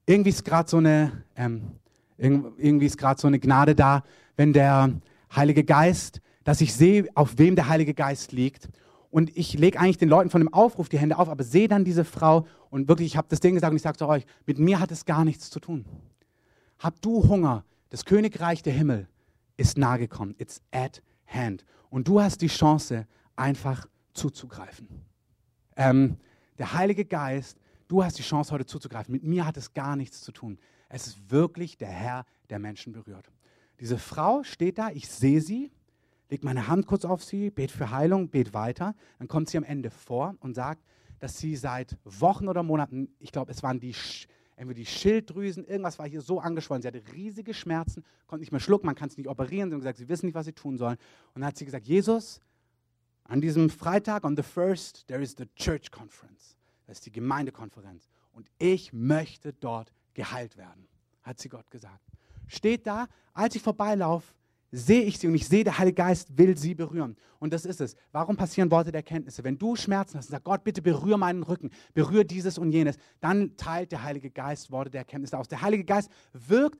[0.08, 1.74] irgendwie ist gerade so ähm,
[2.18, 4.04] irgendwie ist gerade so eine Gnade da,
[4.36, 4.94] wenn der
[5.36, 8.70] Heilige Geist dass ich sehe, auf wem der Heilige Geist liegt.
[9.10, 11.86] Und ich lege eigentlich den Leuten von dem Aufruf die Hände auf, aber sehe dann
[11.86, 14.60] diese Frau und wirklich, ich habe das Ding gesagt und ich sage zu euch, mit
[14.60, 15.86] mir hat es gar nichts zu tun.
[16.80, 19.08] Hab du Hunger, das Königreich der Himmel
[19.56, 20.36] ist nahe gekommen.
[20.38, 21.66] It's at hand.
[21.90, 24.88] Und du hast die Chance, einfach zuzugreifen.
[25.76, 26.18] Ähm,
[26.58, 29.12] der Heilige Geist, du hast die Chance, heute zuzugreifen.
[29.12, 30.60] Mit mir hat es gar nichts zu tun.
[30.90, 33.32] Es ist wirklich der Herr, der Menschen berührt.
[33.80, 35.72] Diese Frau steht da, ich sehe sie,
[36.30, 38.96] leg meine Hand kurz auf sie, bet für Heilung, bet weiter.
[39.20, 40.84] Dann kommt sie am Ende vor und sagt,
[41.20, 43.96] dass sie seit Wochen oder Monaten, ich glaube, es waren die,
[44.56, 46.82] entweder die Schilddrüsen, irgendwas war hier so angeschwollen.
[46.82, 49.70] Sie hatte riesige Schmerzen, konnte nicht mehr schlucken, man kann es nicht operieren.
[49.70, 50.98] Sie haben gesagt, sie wissen nicht, was sie tun sollen.
[51.34, 52.42] Und dann hat sie gesagt, Jesus,
[53.24, 56.58] an diesem Freitag, on the first, there is the church conference.
[56.86, 58.08] Das ist die Gemeindekonferenz.
[58.32, 60.88] Und ich möchte dort geheilt werden,
[61.24, 62.02] hat sie Gott gesagt.
[62.48, 64.34] Steht da, als ich vorbeilaufe,
[64.72, 67.16] sehe ich sie und ich sehe, der Heilige Geist will sie berühren.
[67.40, 67.96] Und das ist es.
[68.12, 69.44] Warum passieren Worte der Kenntnisse?
[69.44, 72.98] Wenn du Schmerzen hast und sagst, Gott, bitte berühre meinen Rücken, berühre dieses und jenes,
[73.20, 75.48] dann teilt der Heilige Geist Worte der Kenntnisse aus.
[75.48, 76.80] Der Heilige Geist wirkt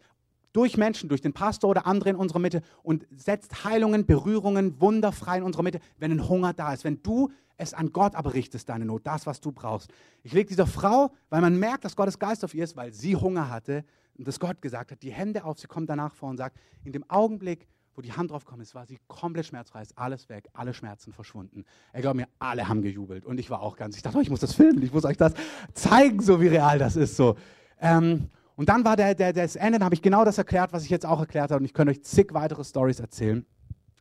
[0.54, 5.12] durch Menschen, durch den Pastor oder andere in unserer Mitte und setzt Heilungen, Berührungen, Wunder
[5.12, 6.84] frei in unserer Mitte, wenn ein Hunger da ist.
[6.84, 9.92] Wenn du es an Gott aber richtest, deine Not, das, was du brauchst.
[10.24, 13.16] Ich lege dieser Frau, weil man merkt, dass Gottes Geist auf ihr ist, weil sie
[13.16, 13.84] Hunger hatte
[14.18, 16.92] und dass Gott gesagt hat, die Hände auf, sie kommt danach vor und sagt, in
[16.92, 17.68] dem Augenblick,
[17.98, 21.66] wo die Hand drauf kommt, ist, war sie komplett schmerzfrei, alles weg, alle Schmerzen verschwunden.
[21.92, 24.30] Er glaubt mir, alle haben gejubelt und ich war auch ganz, ich dachte, oh, ich
[24.30, 25.34] muss das filmen, ich muss euch das
[25.74, 27.18] zeigen, so wie real das ist.
[27.18, 27.36] So.
[27.82, 30.84] Ähm, und dann war der, der, das Ende, dann habe ich genau das erklärt, was
[30.84, 33.44] ich jetzt auch erklärt habe und ich könnte euch zig weitere Stories erzählen.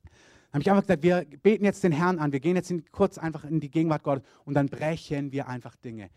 [0.05, 2.85] Dann habe ich einfach gesagt, wir beten jetzt den Herrn an, wir gehen jetzt in,
[2.93, 6.11] kurz einfach in die Gegenwart Gottes und dann brechen wir einfach Dinge.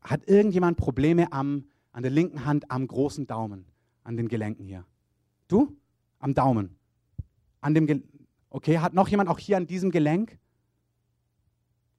[0.00, 3.64] Hat irgendjemand Probleme am, an der linken Hand am großen Daumen,
[4.02, 4.84] an den Gelenken hier?
[5.46, 5.76] Du?
[6.18, 6.76] Am Daumen
[7.66, 8.06] an dem Gelenk.
[8.48, 10.38] Okay, hat noch jemand auch hier an diesem Gelenk?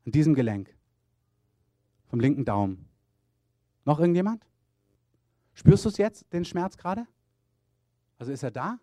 [0.05, 0.73] An diesem Gelenk.
[2.05, 2.87] Vom linken Daumen.
[3.83, 4.47] Noch irgendjemand?
[5.53, 7.05] Spürst du es jetzt, den Schmerz gerade?
[8.17, 8.79] Also ist er da?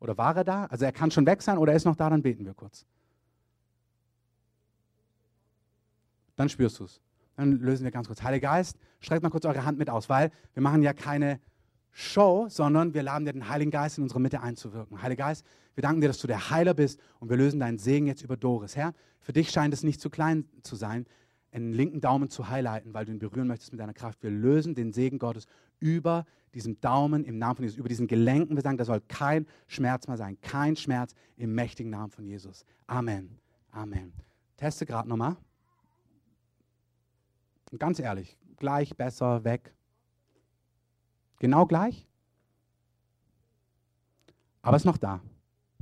[0.00, 0.64] Oder war er da?
[0.66, 2.84] Also er kann schon weg sein oder er ist noch da, dann beten wir kurz.
[6.34, 7.00] Dann spürst du es.
[7.36, 8.24] Dann lösen wir ganz kurz.
[8.24, 11.40] Heiliger Geist, streckt mal kurz eure Hand mit aus, weil wir machen ja keine
[12.00, 15.02] Show, sondern wir laden dir den Heiligen Geist in unsere Mitte einzuwirken.
[15.02, 15.44] Heiliger Geist,
[15.74, 18.36] wir danken dir, dass du der Heiler bist und wir lösen deinen Segen jetzt über
[18.36, 18.76] Doris.
[18.76, 21.06] Herr, für dich scheint es nicht zu klein zu sein,
[21.50, 24.22] einen linken Daumen zu highlighten, weil du ihn berühren möchtest mit deiner Kraft.
[24.22, 25.46] Wir lösen den Segen Gottes
[25.80, 26.24] über
[26.54, 28.54] diesen Daumen im Namen von Jesus, über diesen Gelenken.
[28.54, 32.64] Wir sagen, da soll kein Schmerz mehr sein, kein Schmerz im mächtigen Namen von Jesus.
[32.86, 33.40] Amen.
[33.72, 34.12] Amen.
[34.56, 35.36] Teste gerade nochmal.
[37.76, 39.74] Ganz ehrlich, gleich, besser, weg.
[41.38, 42.06] Genau gleich.
[44.62, 45.20] Aber es ist noch da.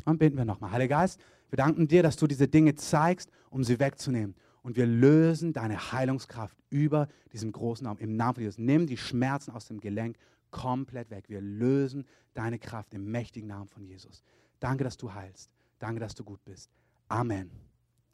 [0.04, 0.70] Dann beten wir nochmal.
[0.70, 4.36] Heiliger Geist, wir danken dir, dass du diese Dinge zeigst, um sie wegzunehmen.
[4.62, 7.98] Und wir lösen deine Heilungskraft über diesem großen Raum.
[7.98, 8.59] Im Namen von Jesus.
[8.59, 10.16] Nimm die Schmerzen aus dem Gelenk
[10.50, 11.28] komplett weg.
[11.28, 14.22] Wir lösen deine Kraft im mächtigen Namen von Jesus.
[14.61, 15.50] Danke, dass du heilst.
[15.78, 16.70] Danke, dass du gut bist.
[17.09, 17.50] Amen.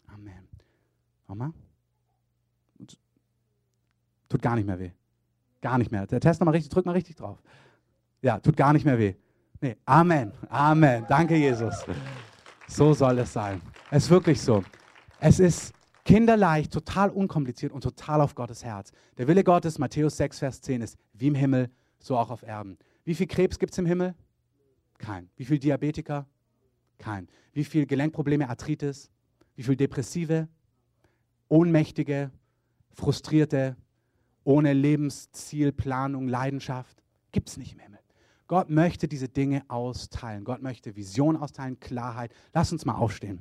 [0.07, 0.49] Amen.
[1.28, 1.53] Nochmal.
[4.28, 4.90] Tut gar nicht mehr weh.
[5.62, 6.06] Gar nicht mehr.
[6.06, 7.42] Der Test nochmal richtig, drück mal richtig drauf.
[8.20, 9.14] Ja, tut gar nicht mehr weh.
[9.60, 10.32] Nee, Amen.
[10.50, 11.06] Amen.
[11.08, 11.86] Danke, Jesus.
[12.68, 13.62] So soll es sein.
[13.90, 14.64] Es ist wirklich so.
[15.20, 15.72] Es ist
[16.04, 18.90] kinderleicht, total unkompliziert und total auf Gottes Herz.
[19.18, 22.76] Der Wille Gottes, Matthäus 6, Vers 10, ist wie im Himmel, so auch auf Erden.
[23.04, 24.16] Wie viel Krebs gibt es im Himmel?
[24.98, 25.30] Kein.
[25.36, 26.26] Wie viel Diabetiker?
[26.98, 27.28] Kein.
[27.52, 29.10] Wie viel Gelenkprobleme, Arthritis?
[29.54, 30.48] Wie viel Depressive?
[31.48, 32.32] Ohnmächtige,
[32.94, 33.76] Frustrierte,
[34.45, 37.03] ohne Lebensziel, Planung, Leidenschaft.
[37.30, 38.01] Gibt es nicht im Himmel.
[38.47, 40.45] Gott möchte diese Dinge austeilen.
[40.45, 42.32] Gott möchte Vision austeilen, Klarheit.
[42.53, 43.40] Lass uns mal aufstehen.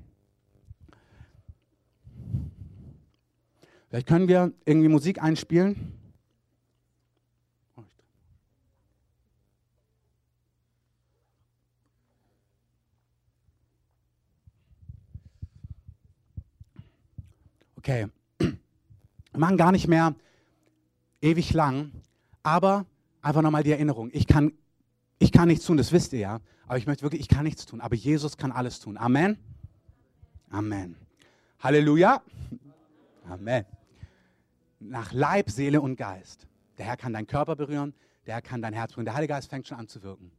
[3.90, 5.98] Vielleicht können wir irgendwie Musik einspielen.
[17.76, 18.08] Okay.
[18.38, 20.16] Wir machen gar nicht mehr
[21.22, 21.92] ewig lang,
[22.44, 22.86] aber
[23.22, 24.10] einfach nochmal die Erinnerung.
[24.12, 24.54] Ich kann,
[25.20, 27.66] ich kann nichts tun, das wisst ihr ja, aber ich möchte wirklich, ich kann nichts
[27.66, 28.98] tun, aber Jesus kann alles tun.
[28.98, 29.38] Amen.
[30.50, 30.96] Amen.
[31.60, 32.22] Halleluja.
[33.28, 33.66] Amen.
[34.80, 36.48] Nach Leib, Seele und Geist.
[36.78, 37.94] Der Herr kann deinen Körper berühren,
[38.26, 39.06] der Herr kann dein Herz berühren.
[39.06, 40.32] Der Heilige Geist fängt schon an zu wirken.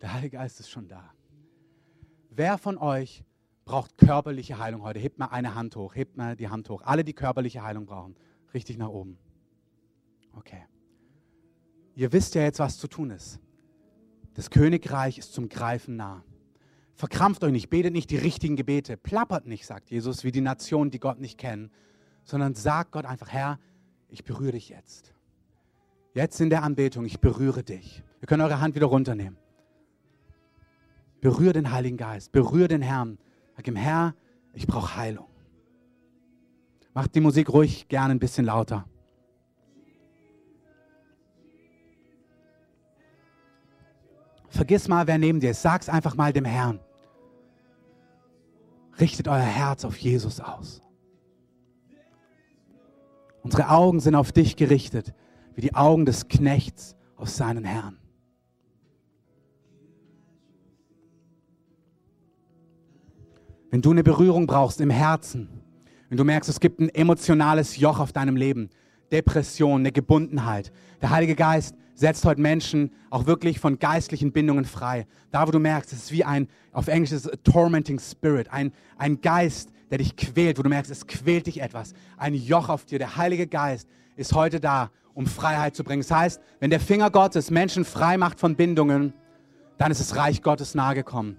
[0.00, 1.12] Der Heilige Geist ist schon da.
[2.30, 3.24] Wer von euch
[3.64, 4.98] braucht körperliche Heilung heute?
[4.98, 6.82] Hebt mal eine Hand hoch, hebt mal die Hand hoch.
[6.84, 8.16] Alle, die körperliche Heilung brauchen.
[8.54, 9.18] Richtig nach oben.
[10.38, 10.64] Okay.
[11.96, 13.40] Ihr wisst ja jetzt, was zu tun ist.
[14.34, 16.22] Das Königreich ist zum Greifen nah.
[16.94, 20.92] Verkrampft euch nicht, betet nicht die richtigen Gebete, plappert nicht, sagt Jesus, wie die Nationen,
[20.92, 21.72] die Gott nicht kennen,
[22.24, 23.58] sondern sagt Gott einfach, Herr,
[24.08, 25.12] ich berühre dich jetzt.
[26.14, 28.04] Jetzt in der Anbetung, ich berühre dich.
[28.20, 29.38] Ihr könnt eure Hand wieder runternehmen.
[31.20, 33.18] Berühre den Heiligen Geist, berühre den Herrn.
[33.56, 34.14] Sag ihm, Herr,
[34.54, 35.26] ich brauche Heilung.
[36.94, 38.88] Macht die Musik ruhig gerne ein bisschen lauter.
[44.48, 45.62] Vergiss mal, wer neben dir ist.
[45.62, 46.80] Sag's einfach mal dem Herrn.
[49.00, 50.82] Richtet euer Herz auf Jesus aus.
[53.42, 55.14] Unsere Augen sind auf dich gerichtet,
[55.54, 57.98] wie die Augen des Knechts auf seinen Herrn.
[63.70, 65.48] Wenn du eine Berührung brauchst im Herzen,
[66.08, 68.70] wenn du merkst, es gibt ein emotionales Joch auf deinem Leben,
[69.12, 70.72] Depression, eine Gebundenheit,
[71.02, 75.08] der Heilige Geist setzt heute Menschen auch wirklich von geistlichen Bindungen frei.
[75.32, 78.72] Da, wo du merkst, es ist wie ein, auf Englisch ist es tormenting spirit, ein,
[78.98, 82.84] ein Geist, der dich quält, wo du merkst, es quält dich etwas, ein Joch auf
[82.84, 83.00] dir.
[83.00, 86.02] Der Heilige Geist ist heute da, um Freiheit zu bringen.
[86.02, 89.12] Das heißt, wenn der Finger Gottes Menschen frei macht von Bindungen,
[89.76, 91.36] dann ist das Reich Gottes nahe gekommen.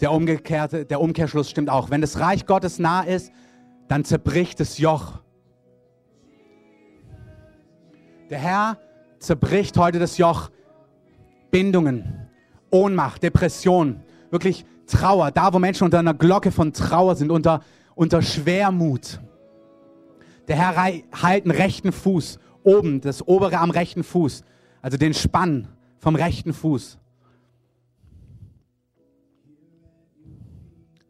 [0.00, 1.90] Der, umgekehrte, der Umkehrschluss stimmt auch.
[1.90, 3.30] Wenn das Reich Gottes nah ist,
[3.88, 5.20] dann zerbricht das Joch.
[8.30, 8.78] Der Herr
[9.18, 10.50] zerbricht heute das Joch.
[11.50, 12.28] Bindungen,
[12.70, 17.62] Ohnmacht, Depression, wirklich Trauer, da wo Menschen unter einer Glocke von Trauer sind, unter,
[17.94, 19.20] unter Schwermut.
[20.46, 24.42] Der Herr heilt einen rechten Fuß, oben, das obere am rechten Fuß,
[24.82, 26.98] also den Spann vom rechten Fuß.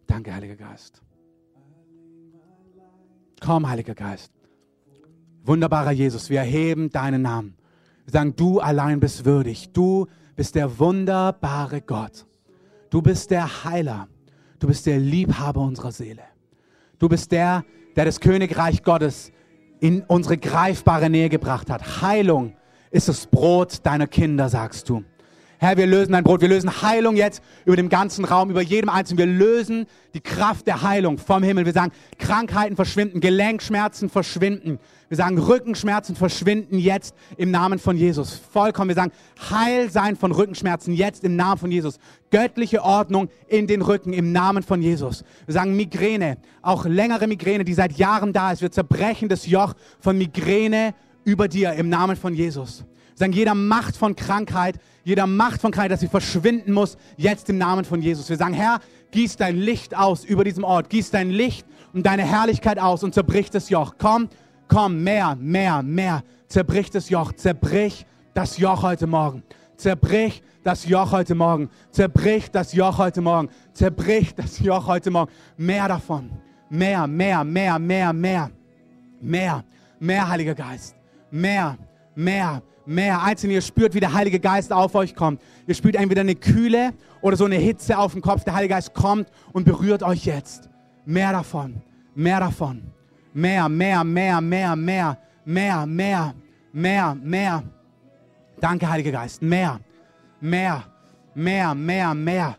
[0.06, 1.02] Danke, Heiliger Geist.
[3.40, 4.32] Komm, Heiliger Geist.
[5.44, 7.56] Wunderbarer Jesus, wir erheben deinen Namen.
[8.08, 9.68] Wir sagen, du allein bist würdig.
[9.74, 12.24] Du bist der wunderbare Gott.
[12.88, 14.08] Du bist der Heiler.
[14.58, 16.22] Du bist der Liebhaber unserer Seele.
[16.98, 19.30] Du bist der, der das Königreich Gottes
[19.80, 22.00] in unsere greifbare Nähe gebracht hat.
[22.00, 22.54] Heilung
[22.90, 25.04] ist das Brot deiner Kinder, sagst du.
[25.58, 28.88] Herr, wir lösen dein Brot, wir lösen Heilung jetzt über dem ganzen Raum, über jedem
[28.88, 29.18] Einzelnen.
[29.18, 29.84] Wir lösen
[30.14, 31.66] die Kraft der Heilung vom Himmel.
[31.66, 34.78] Wir sagen, Krankheiten verschwinden, Gelenkschmerzen verschwinden.
[35.08, 38.40] Wir sagen, Rückenschmerzen verschwinden jetzt im Namen von Jesus.
[38.52, 38.88] Vollkommen.
[38.88, 39.12] Wir sagen,
[39.50, 41.98] Heil sein von Rückenschmerzen jetzt im Namen von Jesus.
[42.30, 45.24] Göttliche Ordnung in den Rücken im Namen von Jesus.
[45.46, 48.60] Wir sagen, Migräne, auch längere Migräne, die seit Jahren da ist.
[48.60, 50.94] Wir zerbrechen das Joch von Migräne
[51.24, 52.84] über dir im Namen von Jesus
[53.18, 57.58] sagen, jeder Macht von Krankheit, jeder Macht von Krankheit, dass sie verschwinden muss, jetzt im
[57.58, 58.28] Namen von Jesus.
[58.28, 58.80] Wir sagen, Herr,
[59.10, 63.14] gieß dein Licht aus über diesem Ort, gieß dein Licht und deine Herrlichkeit aus und
[63.14, 63.94] zerbrich das Joch.
[63.98, 64.28] Komm,
[64.68, 66.22] komm, mehr, mehr, mehr.
[66.46, 69.42] Zerbrich das Joch, zerbrich das Joch heute Morgen.
[69.76, 71.70] Zerbrich das Joch heute Morgen.
[71.90, 73.48] Zerbrich das Joch heute Morgen.
[73.72, 75.30] Zerbrich das Joch heute Morgen.
[75.56, 76.30] Mehr davon.
[76.68, 78.50] Mehr, mehr, mehr, mehr, mehr.
[79.20, 79.64] Mehr,
[79.98, 80.94] mehr, Heiliger Geist.
[81.30, 81.76] Mehr,
[82.14, 83.22] mehr, mehr.
[83.22, 85.42] Einzelne, ihr spürt, wie der Heilige Geist auf euch kommt.
[85.66, 88.44] Ihr spürt entweder eine Kühle oder so eine Hitze auf dem Kopf.
[88.44, 90.68] Der Heilige Geist kommt und berührt euch jetzt.
[91.04, 91.82] Mehr davon,
[92.14, 92.92] mehr davon.
[93.38, 96.34] Mehr, mehr, mehr, mehr, mehr, mehr, mehr,
[96.72, 97.62] mehr, mehr.
[98.60, 99.40] Danke, Heiliger Geist.
[99.40, 99.78] Mehr,
[100.40, 100.82] mehr,
[101.36, 102.58] mehr, mehr, mehr.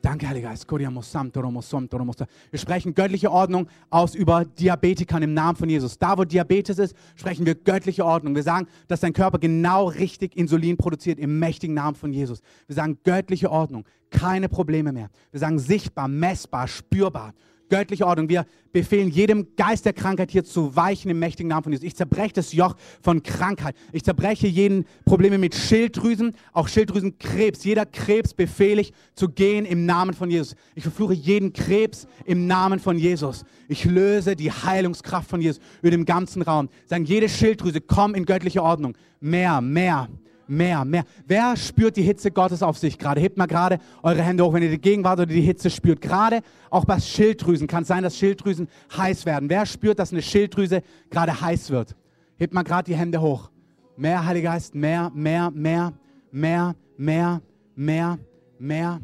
[0.00, 0.70] Danke, Heiliger Geist.
[0.70, 5.98] Wir sprechen göttliche Ordnung aus über Diabetikern im Namen von Jesus.
[5.98, 8.36] Da, wo Diabetes ist, sprechen wir göttliche Ordnung.
[8.36, 12.42] Wir sagen, dass dein Körper genau richtig Insulin produziert im mächtigen Namen von Jesus.
[12.68, 15.10] Wir sagen göttliche Ordnung, keine Probleme mehr.
[15.32, 17.34] Wir sagen sichtbar, messbar, spürbar
[17.68, 18.28] göttliche Ordnung.
[18.28, 21.86] Wir befehlen jedem Geist der Krankheit hier zu weichen im mächtigen Namen von Jesus.
[21.86, 23.74] Ich zerbreche das Joch von Krankheit.
[23.92, 27.64] Ich zerbreche jeden Probleme mit Schilddrüsen, auch Schilddrüsenkrebs.
[27.64, 30.54] Jeder Krebs befehle ich zu gehen im Namen von Jesus.
[30.74, 33.44] Ich verfluche jeden Krebs im Namen von Jesus.
[33.68, 36.68] Ich löse die Heilungskraft von Jesus über den ganzen Raum.
[36.86, 38.96] Sagen, jede Schilddrüse, komm in göttliche Ordnung.
[39.20, 40.08] Mehr, mehr,
[40.48, 41.04] mehr, mehr.
[41.26, 43.20] Wer spürt die Hitze Gottes auf sich gerade?
[43.20, 46.00] Hebt mal gerade eure Hände hoch, wenn ihr die Gegenwart oder die Hitze spürt.
[46.00, 46.40] Gerade
[46.70, 49.48] auch bei Schilddrüsen kann es sein, dass Schilddrüsen heiß werden.
[49.50, 51.96] Wer spürt, dass eine Schilddrüse gerade heiß wird?
[52.36, 53.50] Hebt mal gerade die Hände hoch.
[53.96, 55.92] Mehr, Heiliger Geist, mehr, mehr, mehr,
[56.30, 57.40] mehr, mehr,
[57.74, 58.18] mehr,
[58.58, 59.00] mehr,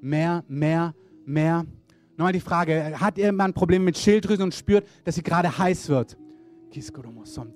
[0.00, 1.66] mehr, mehr, mehr.
[2.16, 6.16] Nochmal die Frage, hat jemand Probleme mit Schilddrüsen und spürt, dass sie gerade heiß wird?
[6.70, 7.54] Kiskoromosom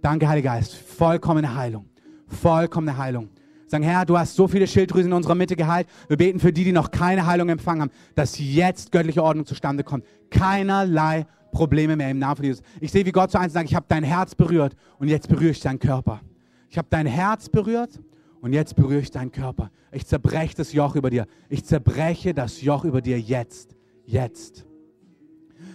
[0.00, 0.74] Danke, Heiliger Geist.
[0.74, 1.86] Vollkommene Heilung.
[2.26, 3.28] Vollkommene Heilung.
[3.66, 5.88] Sagen, Herr, du hast so viele Schilddrüsen in unserer Mitte geheilt.
[6.08, 9.84] Wir beten für die, die noch keine Heilung empfangen haben, dass jetzt göttliche Ordnung zustande
[9.84, 10.04] kommt.
[10.30, 12.62] Keinerlei Probleme mehr im Namen von Jesus.
[12.80, 15.50] Ich sehe, wie Gott zu eins sagt, ich habe dein Herz berührt und jetzt berühre
[15.50, 16.20] ich deinen Körper.
[16.68, 18.00] Ich habe dein Herz berührt
[18.44, 19.70] und jetzt berühre ich deinen Körper.
[19.90, 21.26] Ich zerbreche das Joch über dir.
[21.48, 23.74] Ich zerbreche das Joch über dir jetzt.
[24.04, 24.66] Jetzt.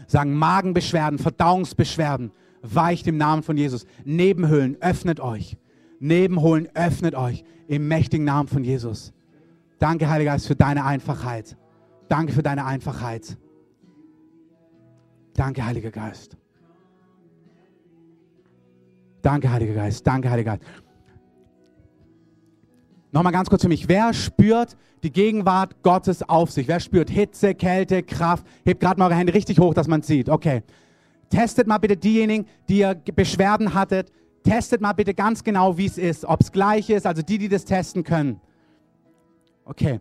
[0.06, 3.88] Sagen Magenbeschwerden, Verdauungsbeschwerden, weicht im Namen von Jesus.
[4.06, 5.58] Nebenhöhlen, öffnet euch.
[5.98, 9.14] Nebenholen, öffnet euch im mächtigen Namen von Jesus.
[9.80, 11.58] Danke, Heiliger Geist, für deine Einfachheit.
[12.08, 13.36] Danke für deine Einfachheit.
[15.34, 16.38] Danke, Heiliger Geist.
[19.24, 20.06] Danke, Heiliger Geist.
[20.06, 20.89] Danke, Heiliger Geist.
[23.12, 23.88] Nochmal ganz kurz für mich.
[23.88, 26.68] Wer spürt die Gegenwart Gottes auf sich?
[26.68, 28.46] Wer spürt Hitze, Kälte, Kraft?
[28.66, 30.30] Hebt gerade mal eure Hände richtig hoch, dass man sieht.
[30.30, 30.62] Okay.
[31.30, 34.12] Testet mal bitte diejenigen, die ihr Beschwerden hattet.
[34.44, 36.26] Testet mal bitte ganz genau, wie es ist.
[36.26, 38.40] Ob es gleich ist, also die, die das testen können.
[39.66, 40.00] Okay.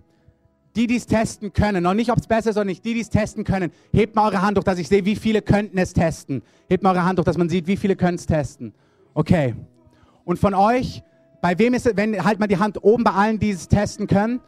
[0.77, 3.01] Die, die es testen können, noch nicht, ob es besser ist oder nicht, die, die
[3.01, 5.93] es testen können, hebt mal eure Hand hoch, dass ich sehe, wie viele könnten es
[5.93, 6.43] testen.
[6.69, 8.73] Hebt mal eure Hand hoch, dass man sieht, wie viele können es testen.
[9.15, 9.55] Okay.
[10.25, 11.03] Und von euch,
[11.41, 14.07] bei wem ist es, wenn, halt mal die Hand oben bei allen, die es testen
[14.07, 14.41] können.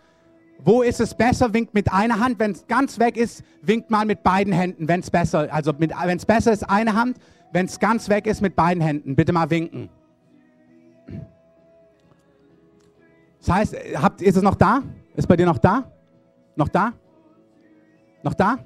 [0.63, 1.55] Wo ist es besser?
[1.55, 2.39] Winkt mit einer Hand.
[2.39, 6.17] Wenn es ganz weg ist, winkt mal mit beiden Händen, wenn es besser, also wenn
[6.17, 7.19] es besser ist, eine Hand.
[7.53, 9.17] Wenn es ganz weg ist, mit beiden Händen.
[9.17, 9.89] Bitte mal winken.
[13.41, 14.83] Das heißt, habt, ist es noch da?
[15.17, 15.91] Ist bei dir noch da?
[16.57, 16.93] Noch da?
[18.23, 18.59] Noch da?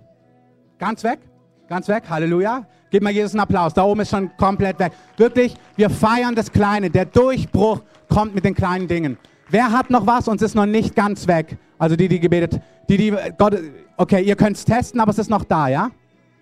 [0.78, 1.20] Ganz weg?
[1.68, 2.04] Ganz weg?
[2.08, 2.66] Halleluja.
[2.94, 3.74] Gib mal Jesus einen Applaus.
[3.74, 4.92] Da oben ist schon komplett weg.
[5.16, 6.90] Wirklich, wir feiern das Kleine.
[6.90, 9.18] Der Durchbruch kommt mit den kleinen Dingen.
[9.48, 11.58] Wer hat noch was und es ist noch nicht ganz weg?
[11.76, 13.58] Also die, die gebetet, die, die, Gott,
[13.96, 15.90] okay, ihr könnt es testen, aber es ist noch da, ja?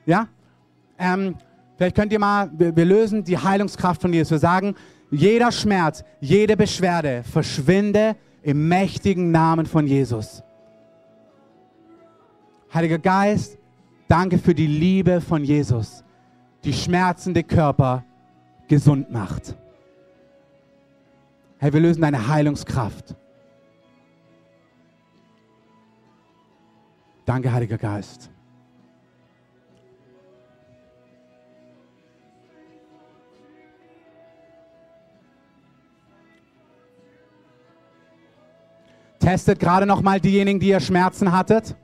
[0.05, 0.29] Ja?
[0.99, 1.37] Ähm,
[1.79, 4.33] vielleicht könnt ihr mal, wir, wir lösen die Heilungskraft von Jesus.
[4.33, 4.75] Wir sagen,
[5.11, 10.43] jeder Schmerz, jede Beschwerde verschwinde im mächtigen Namen von Jesus.
[12.75, 13.57] Heiliger Geist,
[14.07, 16.05] danke für die Liebe von Jesus,
[16.65, 18.05] die schmerzende Körper
[18.69, 19.57] gesund macht.
[21.59, 23.15] Herr, wir lösen deine Heilungskraft.
[27.25, 28.31] Danke, Heiliger Geist.
[39.21, 41.77] Testet gerade noch mal diejenigen, die ihr Schmerzen hattet.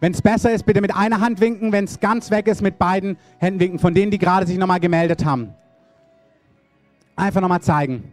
[0.00, 1.72] Wenn es besser ist, bitte mit einer Hand winken.
[1.72, 3.78] Wenn es ganz weg ist, mit beiden Händen winken.
[3.78, 5.54] Von denen, die gerade sich nochmal gemeldet haben.
[7.16, 8.12] Einfach nochmal zeigen.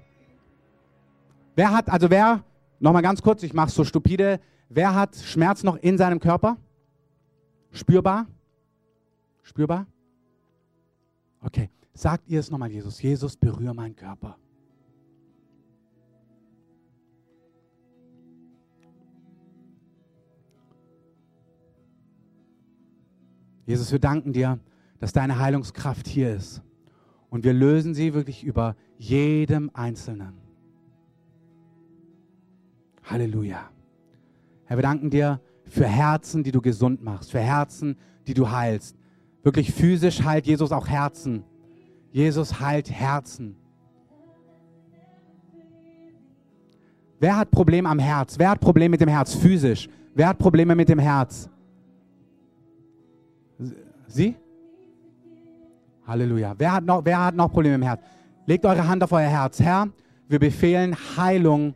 [1.55, 2.43] Wer hat, also wer,
[2.79, 4.39] nochmal ganz kurz, ich mache es so stupide.
[4.69, 6.57] Wer hat Schmerz noch in seinem Körper?
[7.71, 8.27] Spürbar?
[9.43, 9.87] Spürbar?
[11.41, 11.69] Okay.
[11.93, 13.01] Sagt ihr es nochmal, Jesus.
[13.01, 14.37] Jesus, berühre meinen Körper.
[23.67, 24.59] Jesus, wir danken dir,
[24.97, 26.63] dass deine Heilungskraft hier ist.
[27.29, 30.33] Und wir lösen sie wirklich über jedem Einzelnen.
[33.03, 33.69] Halleluja.
[34.65, 38.97] Herr, wir danken dir für Herzen, die du gesund machst, für Herzen, die du heilst.
[39.43, 41.43] Wirklich physisch heilt Jesus auch Herzen.
[42.11, 43.57] Jesus heilt Herzen.
[47.19, 48.39] Wer hat Probleme am Herz?
[48.39, 49.35] Wer hat Probleme mit dem Herz?
[49.35, 49.89] Physisch.
[50.15, 51.49] Wer hat Probleme mit dem Herz?
[54.07, 54.35] Sie?
[56.05, 56.55] Halleluja.
[56.57, 58.01] Wer hat, noch, wer hat noch Probleme im Herz?
[58.45, 59.59] Legt eure Hand auf euer Herz.
[59.59, 59.89] Herr,
[60.29, 61.73] wir befehlen Heilung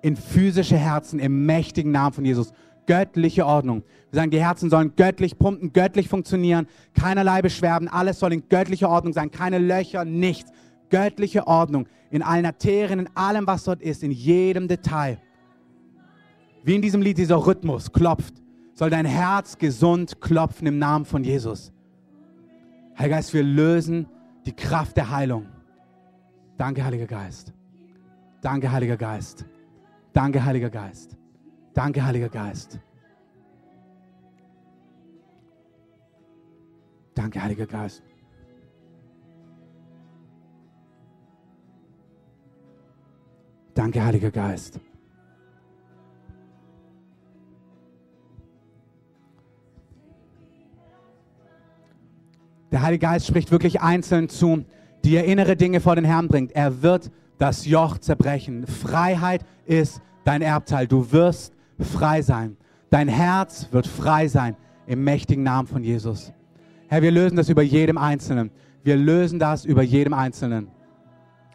[0.00, 2.52] in physische Herzen im mächtigen Namen von Jesus.
[2.86, 3.82] Göttliche Ordnung.
[4.10, 8.90] Wir sagen, die Herzen sollen göttlich pumpen, göttlich funktionieren, keinerlei Beschwerden, alles soll in göttlicher
[8.90, 10.50] Ordnung sein, keine Löcher, nichts.
[10.90, 15.18] Göttliche Ordnung in allen Arterien, in allem, was dort ist, in jedem Detail.
[16.62, 18.43] Wie in diesem Lied dieser Rhythmus klopft,
[18.74, 21.72] soll dein Herz gesund klopfen im Namen von Jesus.
[22.98, 24.06] Heiliger Geist, wir lösen
[24.46, 25.46] die Kraft der Heilung.
[26.56, 27.52] Danke, Heiliger Geist.
[28.40, 29.46] Danke, Heiliger Geist.
[30.12, 31.16] Danke, Heiliger Geist.
[31.72, 32.78] Danke, Heiliger Geist.
[37.14, 38.02] Danke, Heiliger Geist.
[43.74, 44.80] Danke, Heiliger Geist.
[52.74, 54.64] Der Heilige Geist spricht wirklich einzeln zu,
[55.04, 56.50] die er innere Dinge vor den Herrn bringt.
[56.56, 58.66] Er wird das Joch zerbrechen.
[58.66, 60.88] Freiheit ist dein Erbteil.
[60.88, 62.56] Du wirst frei sein.
[62.90, 64.56] Dein Herz wird frei sein
[64.88, 66.32] im mächtigen Namen von Jesus.
[66.88, 68.50] Herr, wir lösen das über jedem Einzelnen.
[68.82, 70.66] Wir lösen das über jedem Einzelnen.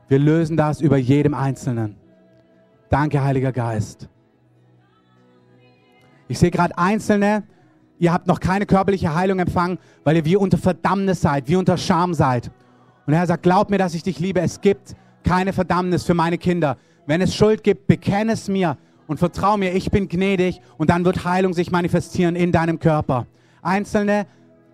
[0.08, 1.98] Wir lösen das über jedem Einzelnen.
[2.88, 4.08] Danke, Heiliger Geist.
[6.30, 7.44] Ich sehe gerade Einzelne,
[8.00, 11.78] ihr habt noch keine körperliche Heilung empfangen, weil ihr wie unter Verdammnis seid, wie unter
[11.78, 12.48] Scham seid.
[13.06, 14.40] Und der Herr sagt, glaub mir, dass ich dich liebe.
[14.40, 16.78] Es gibt keine Verdammnis für meine Kinder.
[17.06, 18.78] Wenn es Schuld gibt, bekenne es mir
[19.08, 23.28] und vertrau mir, ich bin gnädig und dann wird Heilung sich manifestieren in deinem Körper.
[23.62, 24.28] Einzelne,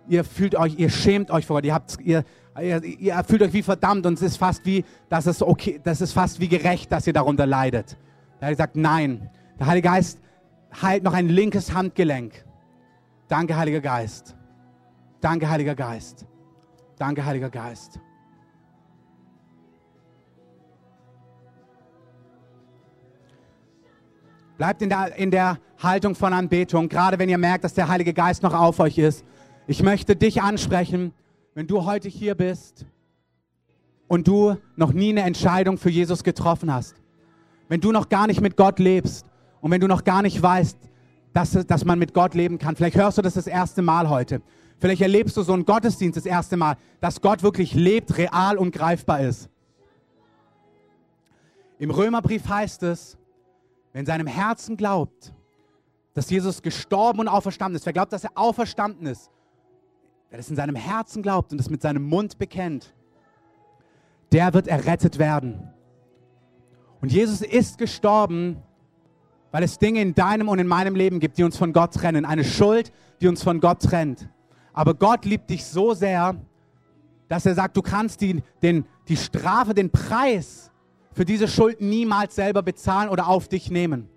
[0.08, 2.24] ihr fühlt euch, ihr schämt euch vor ihr, habt, ihr,
[2.60, 6.00] ihr, ihr fühlt euch wie verdammt und es ist fast wie, das ist okay, das
[6.00, 7.96] ist fast wie gerecht, dass ihr darunter leidet.
[8.40, 9.30] Der Heilige sagt, nein.
[9.58, 10.20] Der Heilige Geist
[10.82, 12.45] heilt noch ein linkes Handgelenk.
[13.28, 14.36] Danke, Heiliger Geist.
[15.20, 16.26] Danke, Heiliger Geist.
[16.96, 17.98] Danke, Heiliger Geist.
[24.56, 28.14] Bleibt in der, in der Haltung von Anbetung, gerade wenn ihr merkt, dass der Heilige
[28.14, 29.24] Geist noch auf euch ist.
[29.66, 31.12] Ich möchte dich ansprechen,
[31.54, 32.86] wenn du heute hier bist
[34.08, 36.94] und du noch nie eine Entscheidung für Jesus getroffen hast.
[37.68, 39.26] Wenn du noch gar nicht mit Gott lebst
[39.60, 40.78] und wenn du noch gar nicht weißt,
[41.36, 42.76] dass, dass man mit Gott leben kann.
[42.76, 44.40] Vielleicht hörst du das das erste Mal heute.
[44.78, 48.72] Vielleicht erlebst du so einen Gottesdienst das erste Mal, dass Gott wirklich lebt, real und
[48.72, 49.50] greifbar ist.
[51.78, 53.18] Im Römerbrief heißt es,
[53.96, 55.32] Wer in seinem Herzen glaubt,
[56.12, 59.30] dass Jesus gestorben und auferstanden ist, wer glaubt, dass er auferstanden ist,
[60.28, 62.94] wer das in seinem Herzen glaubt und es mit seinem Mund bekennt,
[64.32, 65.72] der wird errettet werden.
[67.00, 68.62] Und Jesus ist gestorben,
[69.56, 72.26] weil es Dinge in deinem und in meinem Leben gibt, die uns von Gott trennen.
[72.26, 72.92] Eine Schuld,
[73.22, 74.28] die uns von Gott trennt.
[74.74, 76.36] Aber Gott liebt dich so sehr,
[77.28, 80.70] dass er sagt, du kannst die, den, die Strafe, den Preis
[81.14, 84.10] für diese Schuld niemals selber bezahlen oder auf dich nehmen.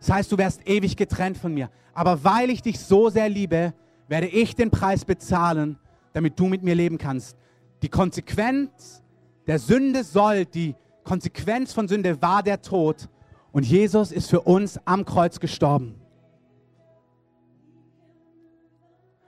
[0.00, 1.68] Das heißt, du wärst ewig getrennt von mir.
[1.92, 3.74] Aber weil ich dich so sehr liebe,
[4.08, 5.78] werde ich den Preis bezahlen,
[6.14, 7.36] damit du mit mir leben kannst.
[7.82, 9.02] Die Konsequenz
[9.46, 13.10] der Sünde soll, die Konsequenz von Sünde war der Tod.
[13.54, 15.94] Und Jesus ist für uns am Kreuz gestorben.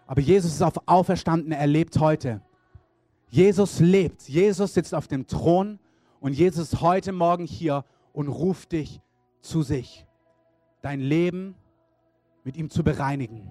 [0.08, 2.40] Aber Jesus ist auf Auferstanden, er lebt heute.
[3.28, 4.28] Jesus lebt.
[4.28, 5.78] Jesus sitzt auf dem Thron
[6.18, 9.00] und Jesus ist heute Morgen hier und ruft dich
[9.42, 10.04] zu sich,
[10.82, 11.54] dein Leben
[12.42, 13.48] mit ihm zu bereinigen.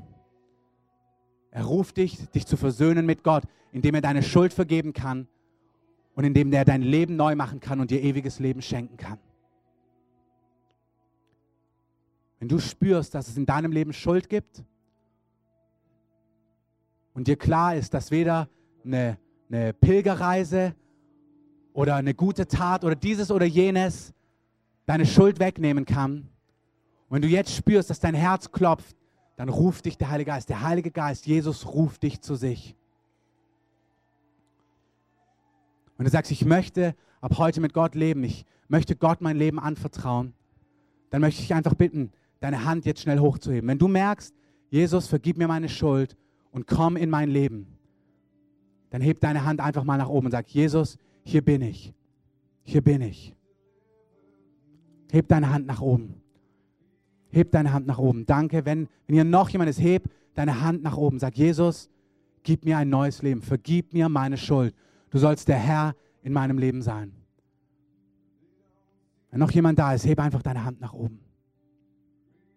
[1.51, 5.30] Er ruft dich, dich zu versöhnen mit Gott, indem er deine Schuld vergeben kann
[6.15, 9.19] und indem er dein Leben neu machen kann und dir ewiges Leben schenken kann.
[12.46, 14.64] Wenn du spürst, dass es in deinem Leben Schuld gibt
[17.16, 18.50] und dir klar ist, dass weder
[18.84, 19.18] eine,
[19.50, 20.76] eine Pilgerreise
[21.74, 24.14] oder eine gute Tat oder dieses oder jenes
[24.86, 26.30] deine Schuld wegnehmen kann.
[27.10, 28.96] Und wenn du jetzt spürst, dass dein Herz klopft,
[29.38, 30.48] dann ruft dich der Heilige Geist.
[30.50, 32.76] Der Heilige Geist, Jesus, ruft dich zu sich.
[35.98, 39.60] Und du sagst, ich möchte ab heute mit Gott leben, ich möchte Gott mein Leben
[39.60, 40.36] anvertrauen,
[41.10, 43.69] dann möchte ich einfach bitten, deine Hand jetzt schnell hochzuheben.
[43.69, 44.36] Wenn du merkst,
[44.69, 46.17] Jesus, vergib mir meine Schuld
[46.51, 47.67] und komm in mein Leben,
[48.89, 51.93] dann heb deine Hand einfach mal nach oben und sag, Jesus, hier bin ich,
[52.63, 53.36] hier bin ich.
[55.11, 56.21] Heb deine Hand nach oben.
[57.29, 58.25] Heb deine Hand nach oben.
[58.25, 58.65] Danke.
[58.65, 61.19] Wenn, wenn hier noch jemand ist, heb deine Hand nach oben.
[61.19, 61.89] Sag, Jesus,
[62.43, 63.41] gib mir ein neues Leben.
[63.41, 64.73] Vergib mir meine Schuld.
[65.09, 67.13] Du sollst der Herr in meinem Leben sein.
[69.31, 71.19] Wenn noch jemand da ist, heb einfach deine Hand nach oben.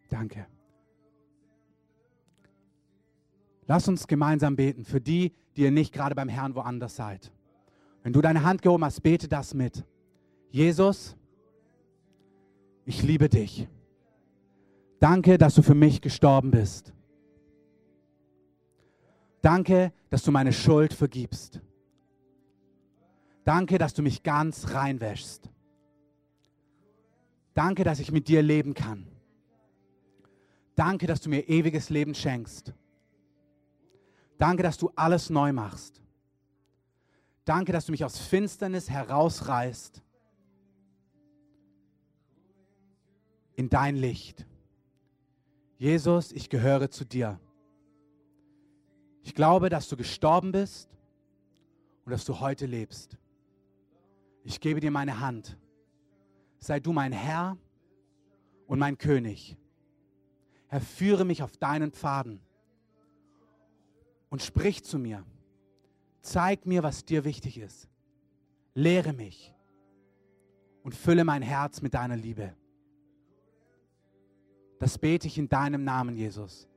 [0.09, 0.47] Danke.
[3.67, 7.31] Lass uns gemeinsam beten für die, die ihr nicht gerade beim Herrn woanders seid.
[8.03, 9.85] Wenn du deine Hand gehoben hast, bete das mit.
[10.51, 11.17] Jesus,
[12.87, 13.69] ich liebe dich.
[14.99, 16.95] Danke, dass du für mich gestorben bist.
[19.43, 21.61] Danke, dass du meine Schuld vergibst.
[23.45, 25.51] Danke, dass du mich ganz reinwäschst.
[27.55, 29.07] Danke, dass ich mit dir leben kann.
[30.79, 32.73] Danke, dass du mir ewiges Leben schenkst.
[34.39, 36.01] Danke, dass du alles neu machst.
[37.45, 40.05] Danke, dass du mich aus Finsternis herausreißt
[43.57, 44.47] in dein Licht.
[45.79, 47.41] Jesus, ich gehöre zu dir.
[49.23, 50.97] Ich glaube, dass du gestorben bist
[52.05, 53.19] und dass du heute lebst.
[54.45, 55.59] Ich gebe dir meine Hand.
[56.61, 57.59] Sei du mein Herr
[58.69, 59.57] und mein König.
[60.69, 62.41] Herr, führe mich auf deinen Pfaden
[64.29, 65.25] und sprich zu mir.
[66.21, 67.89] Zeig mir, was dir wichtig ist.
[68.75, 69.55] Lehre mich
[70.83, 72.55] und fülle mein Herz mit deiner Liebe.
[74.79, 76.69] Das bete ich in deinem Namen, Jesus.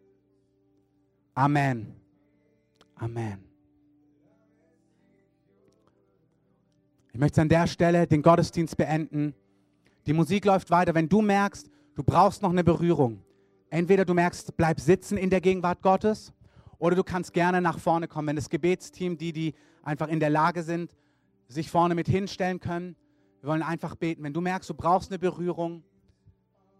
[1.33, 1.95] Amen.
[2.95, 3.43] Amen.
[7.13, 9.33] Ich möchte an der Stelle den Gottesdienst beenden.
[10.05, 10.95] Die Musik läuft weiter.
[10.95, 13.21] Wenn du merkst, du brauchst noch eine Berührung,
[13.72, 16.32] entweder du merkst, bleib sitzen in der Gegenwart Gottes
[16.78, 18.28] oder du kannst gerne nach vorne kommen.
[18.28, 20.95] Wenn das Gebetsteam, die, die einfach in der Lage sind,
[21.47, 22.95] sich vorne mit hinstellen können,
[23.41, 24.24] wir wollen einfach beten.
[24.24, 25.84] Wenn du merkst, du brauchst eine Berührung,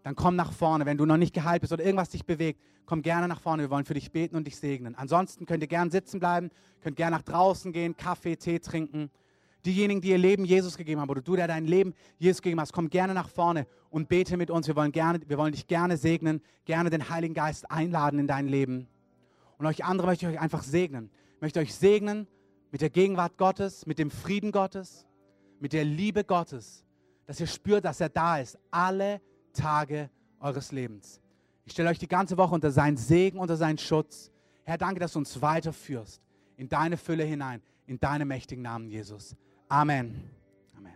[0.04, 0.86] dann komm nach vorne.
[0.86, 3.64] Wenn du noch nicht geheilt bist oder irgendwas dich bewegt, komm gerne nach vorne.
[3.64, 4.94] Wir wollen für dich beten und dich segnen.
[4.94, 9.10] Ansonsten könnt ihr gerne sitzen bleiben, könnt gerne nach draußen gehen, Kaffee, Tee trinken.
[9.64, 12.72] Diejenigen, die ihr Leben Jesus gegeben haben oder du, der dein Leben Jesus gegeben hast,
[12.72, 14.66] komm gerne nach vorne und bete mit uns.
[14.66, 18.48] Wir wollen, gerne, wir wollen dich gerne segnen, gerne den Heiligen Geist einladen in dein
[18.48, 18.88] Leben.
[19.58, 21.10] Und euch andere möchte ich euch einfach segnen.
[21.36, 22.26] Ich möchte euch segnen
[22.72, 25.06] mit der Gegenwart Gottes, mit dem Frieden Gottes,
[25.60, 26.84] mit der Liebe Gottes,
[27.26, 29.20] dass ihr spürt, dass er da ist, alle
[29.52, 30.10] Tage
[30.40, 31.20] eures Lebens.
[31.64, 34.32] Ich stelle euch die ganze Woche unter seinen Segen, unter seinen Schutz.
[34.64, 36.20] Herr, danke, dass du uns weiterführst
[36.56, 39.36] in deine Fülle hinein, in deinem mächtigen Namen, Jesus.
[39.72, 40.20] Amen.
[40.76, 40.92] Amen.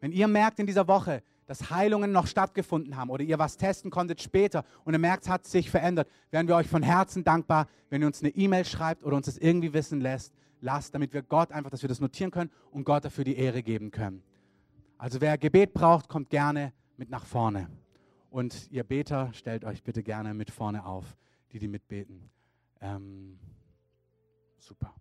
[0.00, 3.90] Wenn ihr merkt in dieser Woche, dass Heilungen noch stattgefunden haben oder ihr was testen
[3.90, 7.68] konntet später und ihr merkt, es hat sich verändert, wären wir euch von Herzen dankbar,
[7.90, 11.20] wenn ihr uns eine E-Mail schreibt oder uns das irgendwie wissen lässt, lasst, damit wir
[11.20, 14.22] Gott einfach, dass wir das notieren können und Gott dafür die Ehre geben können.
[14.96, 17.68] Also wer Gebet braucht, kommt gerne mit nach vorne.
[18.30, 21.14] Und ihr Beter, stellt euch bitte gerne mit vorne auf,
[21.52, 22.30] die die mitbeten.
[22.80, 23.38] Ähm,
[24.56, 24.94] super.